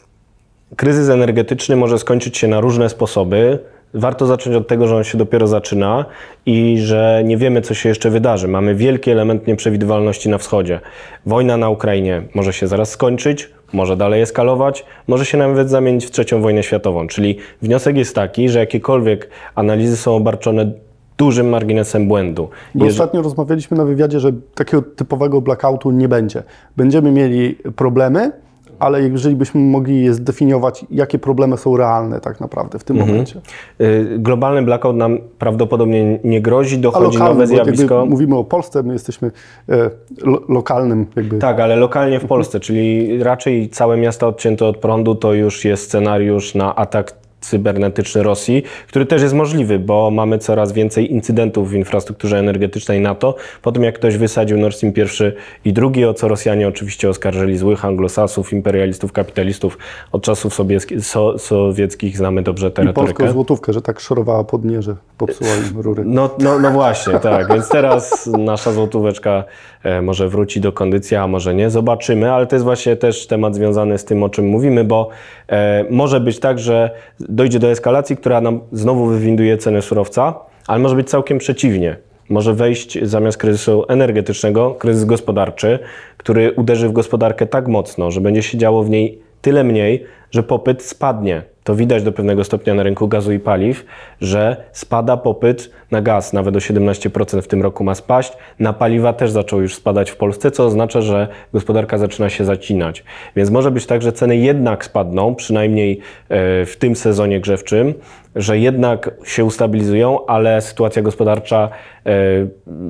kryzys 0.75 1.09
energetyczny 1.09 1.75
może 1.75 1.99
skończyć 1.99 2.37
się 2.37 2.47
na 2.47 2.59
różne 2.59 2.89
sposoby. 2.89 3.59
Warto 3.93 4.25
zacząć 4.25 4.55
od 4.55 4.67
tego, 4.67 4.87
że 4.87 4.95
on 4.95 5.03
się 5.03 5.17
dopiero 5.17 5.47
zaczyna 5.47 6.05
i 6.45 6.77
że 6.79 7.21
nie 7.25 7.37
wiemy, 7.37 7.61
co 7.61 7.73
się 7.73 7.89
jeszcze 7.89 8.09
wydarzy. 8.09 8.47
Mamy 8.47 8.75
wielki 8.75 9.11
element 9.11 9.47
nieprzewidywalności 9.47 10.29
na 10.29 10.37
wschodzie. 10.37 10.79
Wojna 11.25 11.57
na 11.57 11.69
Ukrainie 11.69 12.21
może 12.35 12.53
się 12.53 12.67
zaraz 12.67 12.89
skończyć, 12.89 13.49
może 13.73 13.97
dalej 13.97 14.21
eskalować, 14.21 14.85
może 15.07 15.25
się 15.25 15.37
nawet 15.37 15.69
zamienić 15.69 16.05
w 16.05 16.11
trzecią 16.11 16.41
wojnę 16.41 16.63
światową. 16.63 17.07
Czyli 17.07 17.37
wniosek 17.61 17.97
jest 17.97 18.15
taki, 18.15 18.49
że 18.49 18.59
jakiekolwiek 18.59 19.29
analizy 19.55 19.97
są 19.97 20.15
obarczone 20.15 20.71
dużym 21.17 21.49
marginesem 21.49 22.07
błędu. 22.07 22.49
Bo 22.75 22.85
ostatnio 22.85 23.21
rozmawialiśmy 23.21 23.77
na 23.77 23.85
wywiadzie, 23.85 24.19
że 24.19 24.31
takiego 24.55 24.81
typowego 24.81 25.41
blackoutu 25.41 25.91
nie 25.91 26.07
będzie. 26.07 26.43
Będziemy 26.77 27.11
mieli 27.11 27.55
problemy, 27.75 28.31
ale 28.79 29.01
jeżeli 29.01 29.35
byśmy 29.35 29.61
mogli 29.61 30.03
je 30.03 30.13
zdefiniować, 30.13 30.85
jakie 30.91 31.19
problemy 31.19 31.57
są 31.57 31.77
realne 31.77 32.19
tak 32.19 32.39
naprawdę 32.39 32.79
w 32.79 32.83
tym 32.83 32.95
mhm. 32.95 33.11
momencie. 33.11 33.41
Y, 33.81 34.15
globalny 34.19 34.61
blackout 34.61 34.95
nam 34.95 35.17
prawdopodobnie 35.39 36.19
nie 36.23 36.41
grozi, 36.41 36.77
dochodzi 36.77 37.17
lokalny, 37.17 37.33
nowe 37.33 37.47
zjawisko. 37.47 38.05
Mówimy 38.05 38.37
o 38.37 38.43
Polsce, 38.43 38.83
my 38.83 38.93
jesteśmy 38.93 39.31
e, 39.69 39.89
lo, 40.21 40.41
lokalnym 40.49 41.05
jakby. 41.15 41.37
Tak, 41.37 41.59
ale 41.59 41.75
lokalnie 41.75 42.19
w 42.19 42.25
Polsce, 42.25 42.59
czyli 42.59 43.17
raczej 43.23 43.69
całe 43.69 43.97
miasto 43.97 44.27
odcięte 44.27 44.65
od 44.65 44.77
prądu 44.77 45.15
to 45.15 45.33
już 45.33 45.65
jest 45.65 45.83
scenariusz 45.83 46.55
na 46.55 46.75
atak 46.75 47.13
cybernetyczny 47.41 48.23
Rosji, 48.23 48.63
który 48.87 49.05
też 49.05 49.21
jest 49.21 49.33
możliwy, 49.33 49.79
bo 49.79 50.11
mamy 50.11 50.37
coraz 50.37 50.71
więcej 50.71 51.11
incydentów 51.11 51.69
w 51.69 51.73
infrastrukturze 51.73 52.39
energetycznej 52.39 53.01
NATO. 53.01 53.35
Po 53.61 53.71
tym 53.71 53.83
jak 53.83 53.95
ktoś 53.95 54.17
wysadził 54.17 54.57
Nord 54.57 54.75
Stream 54.75 54.93
pierwszy 54.93 55.35
i 55.65 55.73
drugi, 55.73 56.05
o 56.05 56.13
co 56.13 56.27
Rosjanie 56.27 56.67
oczywiście 56.67 57.09
oskarżyli 57.09 57.57
złych 57.57 57.85
anglosasów, 57.85 58.53
imperialistów, 58.53 59.11
kapitalistów 59.11 59.77
od 60.11 60.23
czasów 60.23 60.59
so, 61.01 61.39
sowieckich 61.39 62.17
znamy 62.17 62.43
dobrze 62.43 62.71
tę 62.71 62.83
I 62.83 62.93
polską 62.93 63.31
złotówkę, 63.31 63.73
że 63.73 63.81
tak 63.81 63.99
szorowała 63.99 64.43
pod 64.43 64.65
nie, 64.65 64.81
że 64.81 64.95
popsuła 65.17 65.49
im 65.71 65.81
rury. 65.81 66.03
No, 66.05 66.29
no, 66.39 66.59
no 66.59 66.71
właśnie, 66.71 67.19
tak. 67.19 67.53
Więc 67.53 67.69
teraz 67.69 68.27
nasza 68.37 68.71
złotóweczka 68.71 69.43
e, 69.83 70.01
może 70.01 70.29
wróci 70.29 70.61
do 70.61 70.71
kondycji, 70.71 71.17
a 71.17 71.27
może 71.27 71.55
nie. 71.55 71.69
Zobaczymy, 71.69 72.31
ale 72.31 72.47
to 72.47 72.55
jest 72.55 72.63
właśnie 72.63 72.95
też 72.95 73.27
temat 73.27 73.55
związany 73.55 73.97
z 73.97 74.05
tym, 74.05 74.23
o 74.23 74.29
czym 74.29 74.47
mówimy, 74.47 74.83
bo 74.83 75.09
e, 75.49 75.85
może 75.89 76.19
być 76.19 76.39
tak, 76.39 76.59
że 76.59 76.91
dojdzie 77.29 77.59
do 77.59 77.71
eskalacji, 77.71 78.17
która 78.17 78.41
nam 78.41 78.59
znowu 78.71 79.05
wywinduje 79.05 79.57
ceny 79.57 79.81
surowca, 79.81 80.39
ale 80.67 80.79
może 80.79 80.95
być 80.95 81.09
całkiem 81.09 81.37
przeciwnie. 81.37 81.97
Może 82.29 82.53
wejść 82.53 82.99
zamiast 83.03 83.37
kryzysu 83.37 83.85
energetycznego 83.87 84.71
kryzys 84.71 85.05
gospodarczy, 85.05 85.79
który 86.17 86.53
uderzy 86.53 86.89
w 86.89 86.91
gospodarkę 86.91 87.45
tak 87.45 87.67
mocno, 87.67 88.11
że 88.11 88.21
będzie 88.21 88.43
się 88.43 88.57
działo 88.57 88.83
w 88.83 88.89
niej 88.89 89.19
tyle 89.41 89.63
mniej, 89.63 90.05
że 90.31 90.43
popyt 90.43 90.83
spadnie 90.83 91.43
to 91.69 91.75
widać 91.75 92.03
do 92.03 92.11
pewnego 92.11 92.43
stopnia 92.43 92.73
na 92.73 92.83
rynku 92.83 93.07
gazu 93.07 93.31
i 93.31 93.39
paliw, 93.39 93.85
że 94.21 94.57
spada 94.71 95.17
popyt 95.17 95.71
na 95.91 96.01
gaz, 96.01 96.33
nawet 96.33 96.55
o 96.55 96.59
17% 96.59 97.41
w 97.41 97.47
tym 97.47 97.61
roku 97.61 97.83
ma 97.83 97.95
spaść. 97.95 98.33
Na 98.59 98.73
paliwa 98.73 99.13
też 99.13 99.31
zaczął 99.31 99.61
już 99.61 99.75
spadać 99.75 100.11
w 100.11 100.15
Polsce, 100.15 100.51
co 100.51 100.65
oznacza, 100.65 101.01
że 101.01 101.27
gospodarka 101.53 101.97
zaczyna 101.97 102.29
się 102.29 102.45
zacinać. 102.45 103.03
Więc 103.35 103.49
może 103.49 103.71
być 103.71 103.85
tak, 103.85 104.01
że 104.01 104.11
ceny 104.11 104.37
jednak 104.37 104.85
spadną, 104.85 105.35
przynajmniej 105.35 105.99
e, 106.29 106.65
w 106.65 106.75
tym 106.79 106.95
sezonie 106.95 107.39
grzewczym, 107.39 107.93
że 108.35 108.59
jednak 108.59 109.11
się 109.23 109.45
ustabilizują, 109.45 110.25
ale 110.25 110.61
sytuacja 110.61 111.01
gospodarcza 111.01 111.69
e, 112.05 112.11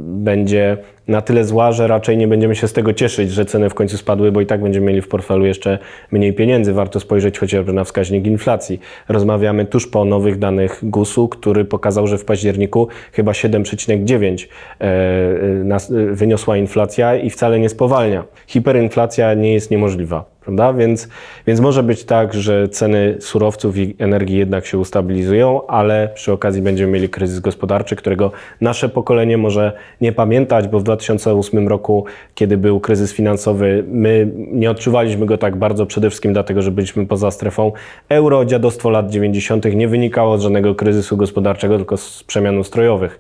będzie 0.04 0.78
na 1.10 1.22
tyle 1.22 1.46
zła, 1.46 1.72
że 1.72 1.88
raczej 1.88 2.18
nie 2.18 2.28
będziemy 2.28 2.56
się 2.56 2.68
z 2.68 2.74
tego 2.74 2.94
cieszyć, 2.94 3.32
że 3.32 3.46
ceny 3.46 3.70
w 3.70 3.74
końcu 3.74 3.98
spadły, 3.98 4.32
bo 4.32 4.42
i 4.42 4.46
tak 4.46 4.62
będziemy 4.62 4.88
mieli 4.88 5.02
w 5.02 5.08
portfelu 5.08 5.46
jeszcze 5.46 5.80
mniej 6.12 6.34
pieniędzy. 6.34 6.74
Warto 6.74 7.00
spojrzeć 7.00 7.40
chociażby 7.40 7.74
na 7.74 7.84
wskaźnik 7.84 8.28
inflacji. 8.28 8.80
Rozmawiamy 9.10 9.66
tuż 9.66 9.88
po 9.88 10.06
nowych 10.06 10.40
danych 10.40 10.80
GUS-u, 10.84 11.28
który 11.28 11.66
pokazał, 11.66 12.08
że 12.08 12.18
w 12.18 12.26
październiku 12.26 12.88
chyba 13.12 13.32
7,9 13.32 14.48
e, 14.82 16.16
wyniosła 16.16 16.58
inflacja 16.58 17.16
i 17.16 17.30
wcale 17.30 17.60
nie 17.60 17.70
spowalnia. 17.70 18.24
Hiperinflacja 18.48 19.34
nie 19.34 19.54
jest 19.54 19.72
niemożliwa 19.72 20.39
prawda? 20.50 20.74
Więc, 20.74 21.08
więc 21.48 21.60
może 21.60 21.84
być 21.84 22.04
tak, 22.04 22.34
że 22.34 22.68
ceny 22.68 23.18
surowców 23.20 23.78
i 23.78 23.96
energii 24.00 24.38
jednak 24.38 24.66
się 24.66 24.78
ustabilizują, 24.78 25.68
ale 25.68 26.10
przy 26.16 26.32
okazji 26.32 26.62
będziemy 26.62 26.92
mieli 26.92 27.10
kryzys 27.10 27.40
gospodarczy, 27.40 27.96
którego 27.96 28.32
nasze 28.62 28.90
pokolenie 28.90 29.38
może 29.38 29.72
nie 30.02 30.12
pamiętać, 30.12 30.68
bo 30.68 30.80
w 30.80 30.84
2008 30.84 31.68
roku, 31.68 32.06
kiedy 32.36 32.58
był 32.58 32.80
kryzys 32.80 33.14
finansowy, 33.14 33.84
my 33.88 34.32
nie 34.36 34.72
odczuwaliśmy 34.72 35.26
go 35.26 35.38
tak 35.38 35.56
bardzo, 35.56 35.86
przede 35.86 36.10
wszystkim 36.10 36.34
dlatego, 36.34 36.62
że 36.62 36.72
byliśmy 36.72 37.06
poza 37.06 37.32
strefą 37.32 37.72
euro. 38.10 38.46
Dziadostwo 38.46 38.90
lat 38.90 39.10
90. 39.10 39.66
nie 39.76 39.88
wynikało 39.88 40.38
z 40.38 40.42
żadnego 40.42 40.76
kryzysu 40.76 41.18
gospodarczego, 41.18 41.78
tylko 41.78 41.98
z 41.98 42.24
przemian 42.24 42.58
ustrojowych. 42.58 43.20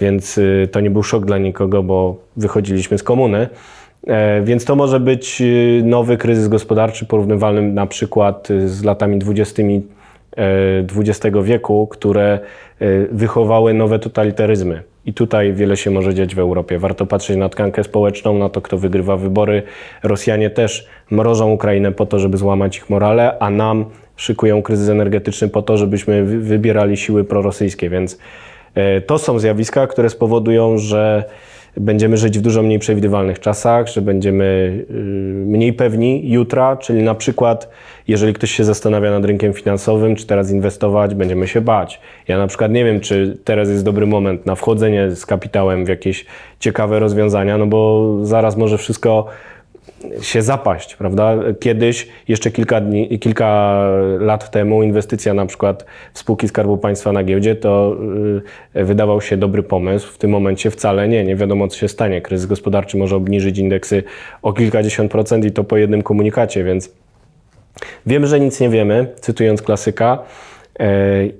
Więc 0.00 0.38
y, 0.38 0.68
to 0.72 0.80
nie 0.80 0.90
był 0.90 1.02
szok 1.02 1.24
dla 1.24 1.38
nikogo, 1.38 1.82
bo 1.82 2.16
wychodziliśmy 2.36 2.98
z 2.98 3.02
komuny. 3.02 3.48
E, 4.06 4.42
więc 4.42 4.64
to 4.64 4.76
może 4.76 5.00
być 5.00 5.40
y, 5.40 5.82
nowy 5.84 6.16
kryzys 6.16 6.48
gospodarczy 6.48 7.06
porównywalny 7.06 7.62
na 7.62 7.86
przykład 7.86 8.50
y, 8.50 8.68
z 8.68 8.84
latami 8.84 9.18
20. 9.18 9.62
XX 10.96 11.24
e, 11.24 11.42
wieku, 11.42 11.86
które 11.86 12.38
e, 12.80 12.86
wychowały 13.12 13.74
nowe 13.74 13.98
totalitaryzmy. 13.98 14.82
I 15.06 15.14
tutaj 15.14 15.52
wiele 15.52 15.76
się 15.76 15.90
może 15.90 16.14
dziać 16.14 16.34
w 16.34 16.38
Europie. 16.38 16.78
Warto 16.78 17.06
patrzeć 17.06 17.36
na 17.36 17.48
tkankę 17.48 17.84
społeczną, 17.84 18.38
na 18.38 18.48
to, 18.48 18.60
kto 18.60 18.78
wygrywa 18.78 19.16
wybory. 19.16 19.62
Rosjanie 20.02 20.50
też 20.50 20.88
mrożą 21.10 21.50
Ukrainę 21.50 21.92
po 21.92 22.06
to, 22.06 22.18
żeby 22.18 22.36
złamać 22.36 22.76
ich 22.76 22.90
morale, 22.90 23.38
a 23.38 23.50
nam 23.50 23.84
szykują 24.16 24.62
kryzys 24.62 24.88
energetyczny 24.88 25.48
po 25.48 25.62
to, 25.62 25.76
żebyśmy 25.76 26.24
wybierali 26.24 26.96
siły 26.96 27.24
prorosyjskie. 27.24 27.90
Więc 27.90 28.18
to 29.06 29.18
są 29.18 29.38
zjawiska, 29.38 29.86
które 29.86 30.10
spowodują, 30.10 30.78
że 30.78 31.24
będziemy 31.76 32.16
żyć 32.16 32.38
w 32.38 32.42
dużo 32.42 32.62
mniej 32.62 32.78
przewidywalnych 32.78 33.40
czasach, 33.40 33.88
że 33.88 34.02
będziemy 34.02 34.44
y, 34.90 34.94
mniej 35.46 35.72
pewni 35.72 36.30
jutra, 36.30 36.76
czyli 36.76 37.02
na 37.02 37.14
przykład, 37.14 37.70
jeżeli 38.08 38.32
ktoś 38.32 38.50
się 38.50 38.64
zastanawia 38.64 39.10
nad 39.10 39.24
rynkiem 39.24 39.52
finansowym, 39.52 40.16
czy 40.16 40.26
teraz 40.26 40.50
inwestować, 40.50 41.14
będziemy 41.14 41.48
się 41.48 41.60
bać. 41.60 42.00
Ja 42.28 42.38
na 42.38 42.46
przykład 42.46 42.72
nie 42.72 42.84
wiem, 42.84 43.00
czy 43.00 43.38
teraz 43.44 43.68
jest 43.68 43.84
dobry 43.84 44.06
moment 44.06 44.46
na 44.46 44.54
wchodzenie 44.54 45.10
z 45.10 45.26
kapitałem 45.26 45.84
w 45.84 45.88
jakieś 45.88 46.26
ciekawe 46.60 46.98
rozwiązania, 46.98 47.58
no 47.58 47.66
bo 47.66 48.10
zaraz 48.22 48.56
może 48.56 48.78
wszystko 48.78 49.26
się 50.22 50.42
zapaść, 50.42 50.96
prawda? 50.96 51.36
Kiedyś, 51.60 52.08
jeszcze 52.28 52.50
kilka, 52.50 52.80
dni, 52.80 53.18
kilka 53.18 53.78
lat 54.18 54.50
temu, 54.50 54.82
inwestycja 54.82 55.34
na 55.34 55.46
przykład 55.46 55.84
w 56.14 56.18
spółki 56.18 56.48
Skarbu 56.48 56.78
Państwa 56.78 57.12
na 57.12 57.24
giełdzie 57.24 57.56
to 57.56 57.96
yy, 58.74 58.84
wydawał 58.84 59.20
się 59.20 59.36
dobry 59.36 59.62
pomysł. 59.62 60.12
W 60.12 60.18
tym 60.18 60.30
momencie 60.30 60.70
wcale 60.70 61.08
nie, 61.08 61.24
nie 61.24 61.36
wiadomo 61.36 61.68
co 61.68 61.78
się 61.78 61.88
stanie. 61.88 62.20
Kryzys 62.20 62.46
gospodarczy 62.46 62.96
może 62.96 63.16
obniżyć 63.16 63.58
indeksy 63.58 64.02
o 64.42 64.52
kilkadziesiąt 64.52 65.12
procent 65.12 65.44
i 65.44 65.52
to 65.52 65.64
po 65.64 65.76
jednym 65.76 66.02
komunikacie, 66.02 66.64
więc 66.64 66.92
wiemy, 68.06 68.26
że 68.26 68.40
nic 68.40 68.60
nie 68.60 68.68
wiemy, 68.68 69.06
cytując 69.20 69.62
klasyka. 69.62 70.18
Yy, 70.78 70.86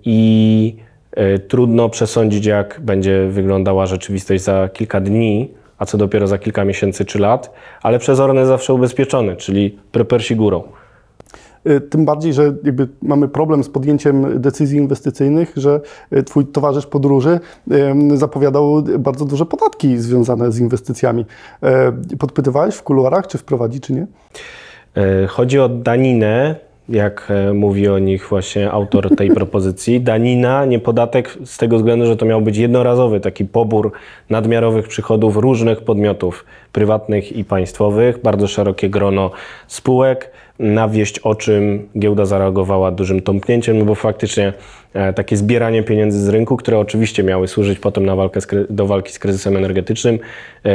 I 0.04 0.76
yy, 1.16 1.38
trudno 1.38 1.88
przesądzić, 1.88 2.46
jak 2.46 2.80
będzie 2.82 3.26
wyglądała 3.26 3.86
rzeczywistość 3.86 4.42
za 4.42 4.68
kilka 4.72 5.00
dni 5.00 5.63
a 5.78 5.86
co 5.86 5.98
dopiero 5.98 6.26
za 6.26 6.38
kilka 6.38 6.64
miesięcy 6.64 7.04
czy 7.04 7.18
lat, 7.18 7.54
ale 7.82 7.98
przezorny 7.98 8.46
zawsze 8.46 8.74
ubezpieczony, 8.74 9.36
czyli 9.36 9.78
prepersi 9.92 10.36
górą. 10.36 10.62
Y, 11.70 11.80
tym 11.80 12.04
bardziej, 12.04 12.32
że 12.32 12.42
jakby 12.64 12.88
mamy 13.02 13.28
problem 13.28 13.64
z 13.64 13.68
podjęciem 13.68 14.40
decyzji 14.40 14.78
inwestycyjnych, 14.78 15.52
że 15.56 15.80
y, 16.12 16.22
Twój 16.22 16.46
towarzysz 16.46 16.86
podróży 16.86 17.40
zapowiadał 18.14 18.82
bardzo 18.98 19.24
duże 19.24 19.46
podatki 19.46 19.98
związane 19.98 20.52
z 20.52 20.58
inwestycjami. 20.58 21.24
Y, 22.12 22.16
podpytywałeś 22.16 22.74
w 22.74 22.82
kuluarach, 22.82 23.26
czy 23.26 23.38
wprowadzi, 23.38 23.80
czy 23.80 23.92
nie? 23.92 24.06
Chodzi 25.28 25.60
o 25.60 25.68
daninę, 25.68 26.56
jak 26.88 27.28
e, 27.30 27.52
mówi 27.52 27.88
o 27.88 27.98
nich 27.98 28.28
właśnie 28.28 28.70
autor 28.70 29.16
tej 29.16 29.30
propozycji. 29.40 30.00
Danina, 30.00 30.64
nie 30.64 30.78
podatek 30.78 31.38
z 31.44 31.58
tego 31.58 31.76
względu, 31.76 32.06
że 32.06 32.16
to 32.16 32.26
miał 32.26 32.40
być 32.40 32.56
jednorazowy 32.56 33.20
taki 33.20 33.44
pobór 33.44 33.92
nadmiarowych 34.30 34.88
przychodów 34.88 35.36
różnych 35.36 35.80
podmiotów 35.80 36.44
prywatnych 36.72 37.36
i 37.36 37.44
państwowych, 37.44 38.22
bardzo 38.22 38.48
szerokie 38.48 38.90
grono 38.90 39.30
spółek 39.66 40.30
na 40.58 40.88
wieść 40.88 41.18
o 41.18 41.34
czym 41.34 41.88
giełda 41.98 42.24
zareagowała 42.24 42.90
dużym 42.90 43.20
tąpnięciem, 43.20 43.78
no 43.78 43.84
bo 43.84 43.94
faktycznie 43.94 44.52
takie 45.14 45.36
zbieranie 45.36 45.82
pieniędzy 45.82 46.20
z 46.20 46.28
rynku, 46.28 46.56
które 46.56 46.78
oczywiście 46.78 47.22
miały 47.22 47.48
służyć 47.48 47.78
potem 47.78 48.06
na 48.06 48.16
walkę 48.16 48.40
do 48.70 48.86
walki 48.86 49.12
z 49.12 49.18
kryzysem 49.18 49.56
energetycznym, 49.56 50.18
e, 50.64 50.70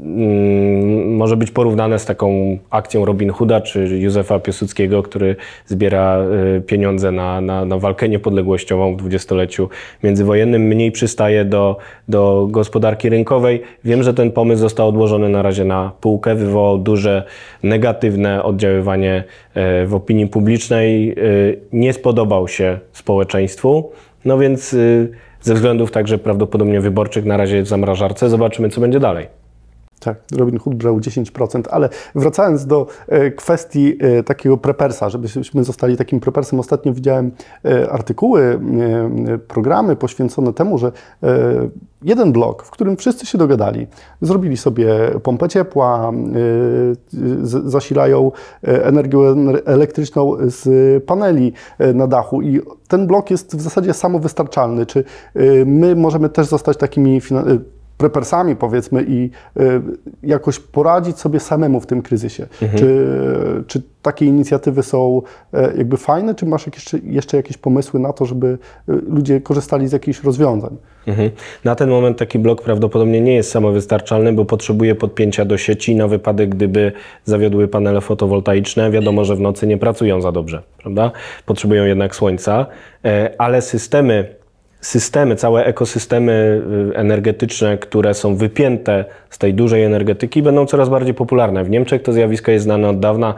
mm, 0.00 1.14
może 1.16 1.36
być 1.36 1.50
porównane 1.50 1.98
z 1.98 2.04
taką 2.06 2.58
akcją 2.70 3.04
Robin 3.04 3.30
Hooda 3.30 3.60
czy 3.60 3.98
Józefa 3.98 4.38
Piłsudskiego, 4.38 5.02
który 5.02 5.36
zbiera 5.66 6.18
e, 6.18 6.60
pieniądze 6.60 7.12
na, 7.12 7.40
na, 7.40 7.64
na 7.64 7.78
walkę 7.78 8.08
niepodległościową 8.08 8.94
w 8.94 8.96
dwudziestoleciu 8.96 9.68
międzywojennym. 10.04 10.62
Mniej 10.62 10.92
przystaje 10.92 11.44
do, 11.44 11.76
do 12.08 12.48
gospodarki 12.50 13.08
rynkowej. 13.08 13.62
Wiem, 13.84 14.02
że 14.02 14.14
ten 14.14 14.30
pomysł 14.32 14.60
został 14.60 14.88
odłożony 14.88 15.28
na 15.28 15.42
razie 15.42 15.64
na 15.64 15.92
półkę, 16.00 16.34
wywołał 16.34 16.78
duże 16.78 17.24
negatywne 17.62 18.42
oddziaływanie 18.42 19.24
e, 19.54 19.86
w 19.86 19.94
opinii 19.94 20.26
publicznej 20.26 21.10
e, 21.10 21.14
nie 21.72 21.92
spodobał 21.92 22.48
się 22.48 22.78
społeczeństwu. 22.92 23.19
No 24.24 24.38
więc 24.38 24.74
e, 24.74 24.76
ze 25.40 25.54
względów 25.54 25.90
także 25.90 26.18
prawdopodobnie 26.18 26.80
wyborczych 26.80 27.24
na 27.24 27.36
razie 27.36 27.62
w 27.62 27.68
zamrażarce. 27.68 28.30
Zobaczymy, 28.30 28.68
co 28.68 28.80
będzie 28.80 29.00
dalej. 29.00 29.39
Tak, 30.00 30.16
Robin 30.36 30.58
Hood 30.58 30.76
brał 30.76 30.98
10%, 30.98 31.62
ale 31.70 31.88
wracając 32.14 32.66
do 32.66 32.86
e, 33.08 33.30
kwestii 33.30 33.98
e, 34.00 34.22
takiego 34.22 34.56
prepersa, 34.56 35.10
żebyśmy 35.10 35.64
zostali 35.64 35.96
takim 35.96 36.20
prepersem, 36.20 36.60
ostatnio 36.60 36.92
widziałem 36.92 37.30
e, 37.64 37.90
artykuły, 37.90 38.60
programy 39.48 39.96
poświęcone 39.96 40.52
temu, 40.52 40.78
że 40.78 40.92
jeden 42.02 42.32
blok, 42.32 42.62
w 42.62 42.70
którym 42.70 42.96
wszyscy 42.96 43.26
się 43.26 43.38
dogadali, 43.38 43.86
zrobili 44.20 44.56
sobie 44.56 44.88
pompę 45.22 45.48
ciepła, 45.48 46.12
zasilają 47.44 48.32
energię 48.62 49.18
elektryczną 49.64 50.36
z 50.40 51.04
paneli 51.04 51.52
na 51.94 52.06
dachu 52.06 52.42
i 52.42 52.60
ten 52.88 53.06
blok 53.06 53.30
jest 53.30 53.56
w 53.56 53.60
zasadzie 53.60 53.94
samowystarczalny. 53.94 54.86
Czy 54.86 55.04
my 55.66 55.96
możemy 55.96 56.28
też 56.28 56.46
zostać 56.46 56.76
takimi 56.76 57.20
prepersami 58.00 58.56
powiedzmy 58.56 59.04
i 59.08 59.30
y, 59.60 59.80
jakoś 60.22 60.58
poradzić 60.58 61.18
sobie 61.18 61.40
samemu 61.40 61.80
w 61.80 61.86
tym 61.86 62.02
kryzysie. 62.02 62.46
Mhm. 62.62 62.78
Czy, 62.78 63.64
czy 63.66 63.82
takie 64.02 64.26
inicjatywy 64.26 64.82
są 64.82 65.22
e, 65.52 65.76
jakby 65.76 65.96
fajne, 65.96 66.34
czy 66.34 66.46
masz 66.46 66.66
jeszcze, 66.66 66.98
jeszcze 67.04 67.36
jakieś 67.36 67.56
pomysły 67.56 68.00
na 68.00 68.12
to, 68.12 68.26
żeby 68.26 68.46
y, 68.46 68.58
ludzie 68.86 69.40
korzystali 69.40 69.88
z 69.88 69.92
jakichś 69.92 70.24
rozwiązań? 70.24 70.76
Mhm. 71.06 71.30
Na 71.64 71.74
ten 71.74 71.90
moment 71.90 72.18
taki 72.18 72.38
blok 72.38 72.62
prawdopodobnie 72.62 73.20
nie 73.20 73.34
jest 73.34 73.50
samowystarczalny, 73.50 74.32
bo 74.32 74.44
potrzebuje 74.44 74.94
podpięcia 74.94 75.44
do 75.44 75.58
sieci 75.58 75.96
na 75.96 76.08
wypadek, 76.08 76.48
gdyby 76.48 76.92
zawiodły 77.24 77.68
panele 77.68 78.00
fotowoltaiczne. 78.00 78.90
Wiadomo, 78.90 79.24
że 79.24 79.36
w 79.36 79.40
nocy 79.40 79.66
nie 79.66 79.78
pracują 79.78 80.20
za 80.20 80.32
dobrze, 80.32 80.62
prawda? 80.78 81.12
Potrzebują 81.46 81.84
jednak 81.84 82.14
słońca, 82.14 82.66
e, 83.04 83.34
ale 83.38 83.62
systemy 83.62 84.39
systemy, 84.80 85.36
całe 85.36 85.64
ekosystemy 85.64 86.62
y, 86.92 86.96
energetyczne, 86.96 87.78
które 87.78 88.14
są 88.14 88.36
wypięte 88.36 89.04
z 89.30 89.38
tej 89.38 89.54
dużej 89.54 89.84
energetyki, 89.84 90.42
będą 90.42 90.66
coraz 90.66 90.88
bardziej 90.88 91.14
popularne. 91.14 91.64
W 91.64 91.70
Niemczech 91.70 92.02
to 92.02 92.12
zjawisko 92.12 92.50
jest 92.50 92.64
znane 92.64 92.88
od 92.88 93.00
dawna. 93.00 93.34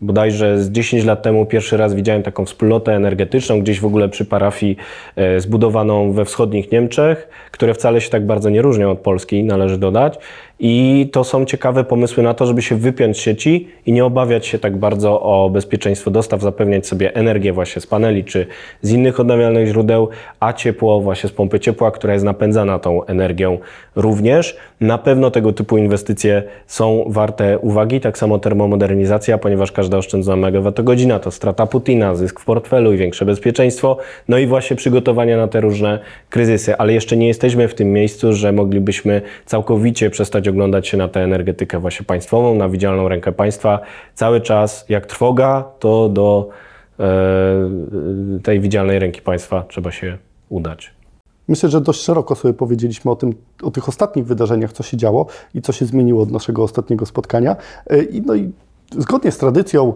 Bodajże 0.00 0.62
z 0.62 0.70
10 0.70 1.04
lat 1.04 1.22
temu 1.22 1.46
pierwszy 1.46 1.76
raz 1.76 1.94
widziałem 1.94 2.22
taką 2.22 2.44
wspólnotę 2.44 2.94
energetyczną, 2.94 3.60
gdzieś 3.60 3.80
w 3.80 3.86
ogóle 3.86 4.08
przy 4.08 4.24
parafii 4.24 4.76
e, 5.16 5.40
zbudowaną 5.40 6.12
we 6.12 6.24
wschodnich 6.24 6.72
Niemczech, 6.72 7.28
które 7.50 7.74
wcale 7.74 8.00
się 8.00 8.10
tak 8.10 8.26
bardzo 8.26 8.50
nie 8.50 8.62
różnią 8.62 8.90
od 8.90 8.98
Polski, 8.98 9.44
należy 9.44 9.78
dodać. 9.78 10.18
I 10.58 11.08
to 11.12 11.24
są 11.24 11.44
ciekawe 11.44 11.84
pomysły 11.84 12.22
na 12.22 12.34
to, 12.34 12.46
żeby 12.46 12.62
się 12.62 12.76
wypiąć 12.76 13.18
sieci 13.18 13.68
i 13.86 13.92
nie 13.92 14.04
obawiać 14.04 14.46
się 14.46 14.58
tak 14.58 14.76
bardzo 14.76 15.22
o 15.22 15.50
bezpieczeństwo 15.50 16.10
dostaw, 16.10 16.42
zapewniać 16.42 16.86
sobie 16.86 17.14
energię 17.14 17.52
właśnie 17.52 17.82
z 17.82 17.86
paneli 17.86 18.24
czy 18.24 18.46
z 18.82 18.92
innych 18.92 19.20
odnawialnych 19.20 19.68
źródeł, 19.68 20.08
a 20.40 20.52
ciepło 20.52 21.00
właśnie 21.00 21.28
z 21.28 21.32
pompy 21.32 21.60
ciepła, 21.60 21.90
która 21.90 22.12
jest 22.12 22.24
napędzana 22.24 22.78
tą 22.78 23.04
energią 23.04 23.58
również. 23.96 24.56
Na 24.80 24.98
pewno 24.98 25.30
tego 25.30 25.52
typu 25.52 25.78
inwestycje 25.78 26.42
są 26.66 27.04
warte 27.08 27.58
uwagi, 27.58 28.00
tak 28.00 28.18
samo 28.18 28.38
termomodernizacja, 28.38 29.38
ponieważ 29.38 29.72
każda 29.86 29.98
oszczędzona 29.98 30.36
megawattogodzina 30.36 31.18
to 31.18 31.30
strata 31.30 31.66
Putina, 31.66 32.14
zysk 32.14 32.40
w 32.40 32.44
portfelu 32.44 32.92
i 32.92 32.96
większe 32.96 33.24
bezpieczeństwo, 33.24 33.96
no 34.28 34.38
i 34.38 34.46
właśnie 34.46 34.76
przygotowania 34.76 35.36
na 35.36 35.48
te 35.48 35.60
różne 35.60 35.98
kryzysy. 36.30 36.76
Ale 36.76 36.92
jeszcze 36.92 37.16
nie 37.16 37.26
jesteśmy 37.28 37.68
w 37.68 37.74
tym 37.74 37.92
miejscu, 37.92 38.32
że 38.32 38.52
moglibyśmy 38.52 39.22
całkowicie 39.44 40.10
przestać 40.10 40.48
oglądać 40.48 40.88
się 40.88 40.96
na 40.96 41.08
tę 41.08 41.20
energetykę 41.20 41.78
właśnie 41.78 42.06
państwową, 42.06 42.54
na 42.54 42.68
widzialną 42.68 43.08
rękę 43.08 43.32
państwa. 43.32 43.80
Cały 44.14 44.40
czas, 44.40 44.84
jak 44.88 45.06
trwoga, 45.06 45.64
to 45.78 46.08
do 46.08 46.48
e, 47.00 47.04
tej 48.42 48.60
widzialnej 48.60 48.98
ręki 48.98 49.20
państwa 49.20 49.64
trzeba 49.68 49.90
się 49.90 50.18
udać. 50.48 50.90
Myślę, 51.48 51.68
że 51.68 51.80
dość 51.80 52.00
szeroko 52.00 52.34
sobie 52.34 52.54
powiedzieliśmy 52.54 53.10
o, 53.10 53.16
tym, 53.16 53.34
o 53.62 53.70
tych 53.70 53.88
ostatnich 53.88 54.26
wydarzeniach, 54.26 54.72
co 54.72 54.82
się 54.82 54.96
działo 54.96 55.26
i 55.54 55.62
co 55.62 55.72
się 55.72 55.86
zmieniło 55.86 56.22
od 56.22 56.30
naszego 56.30 56.62
ostatniego 56.62 57.06
spotkania. 57.06 57.56
E, 57.90 58.02
I, 58.02 58.22
no 58.22 58.34
i 58.34 58.52
zgodnie 58.98 59.32
z 59.32 59.38
tradycją 59.38 59.94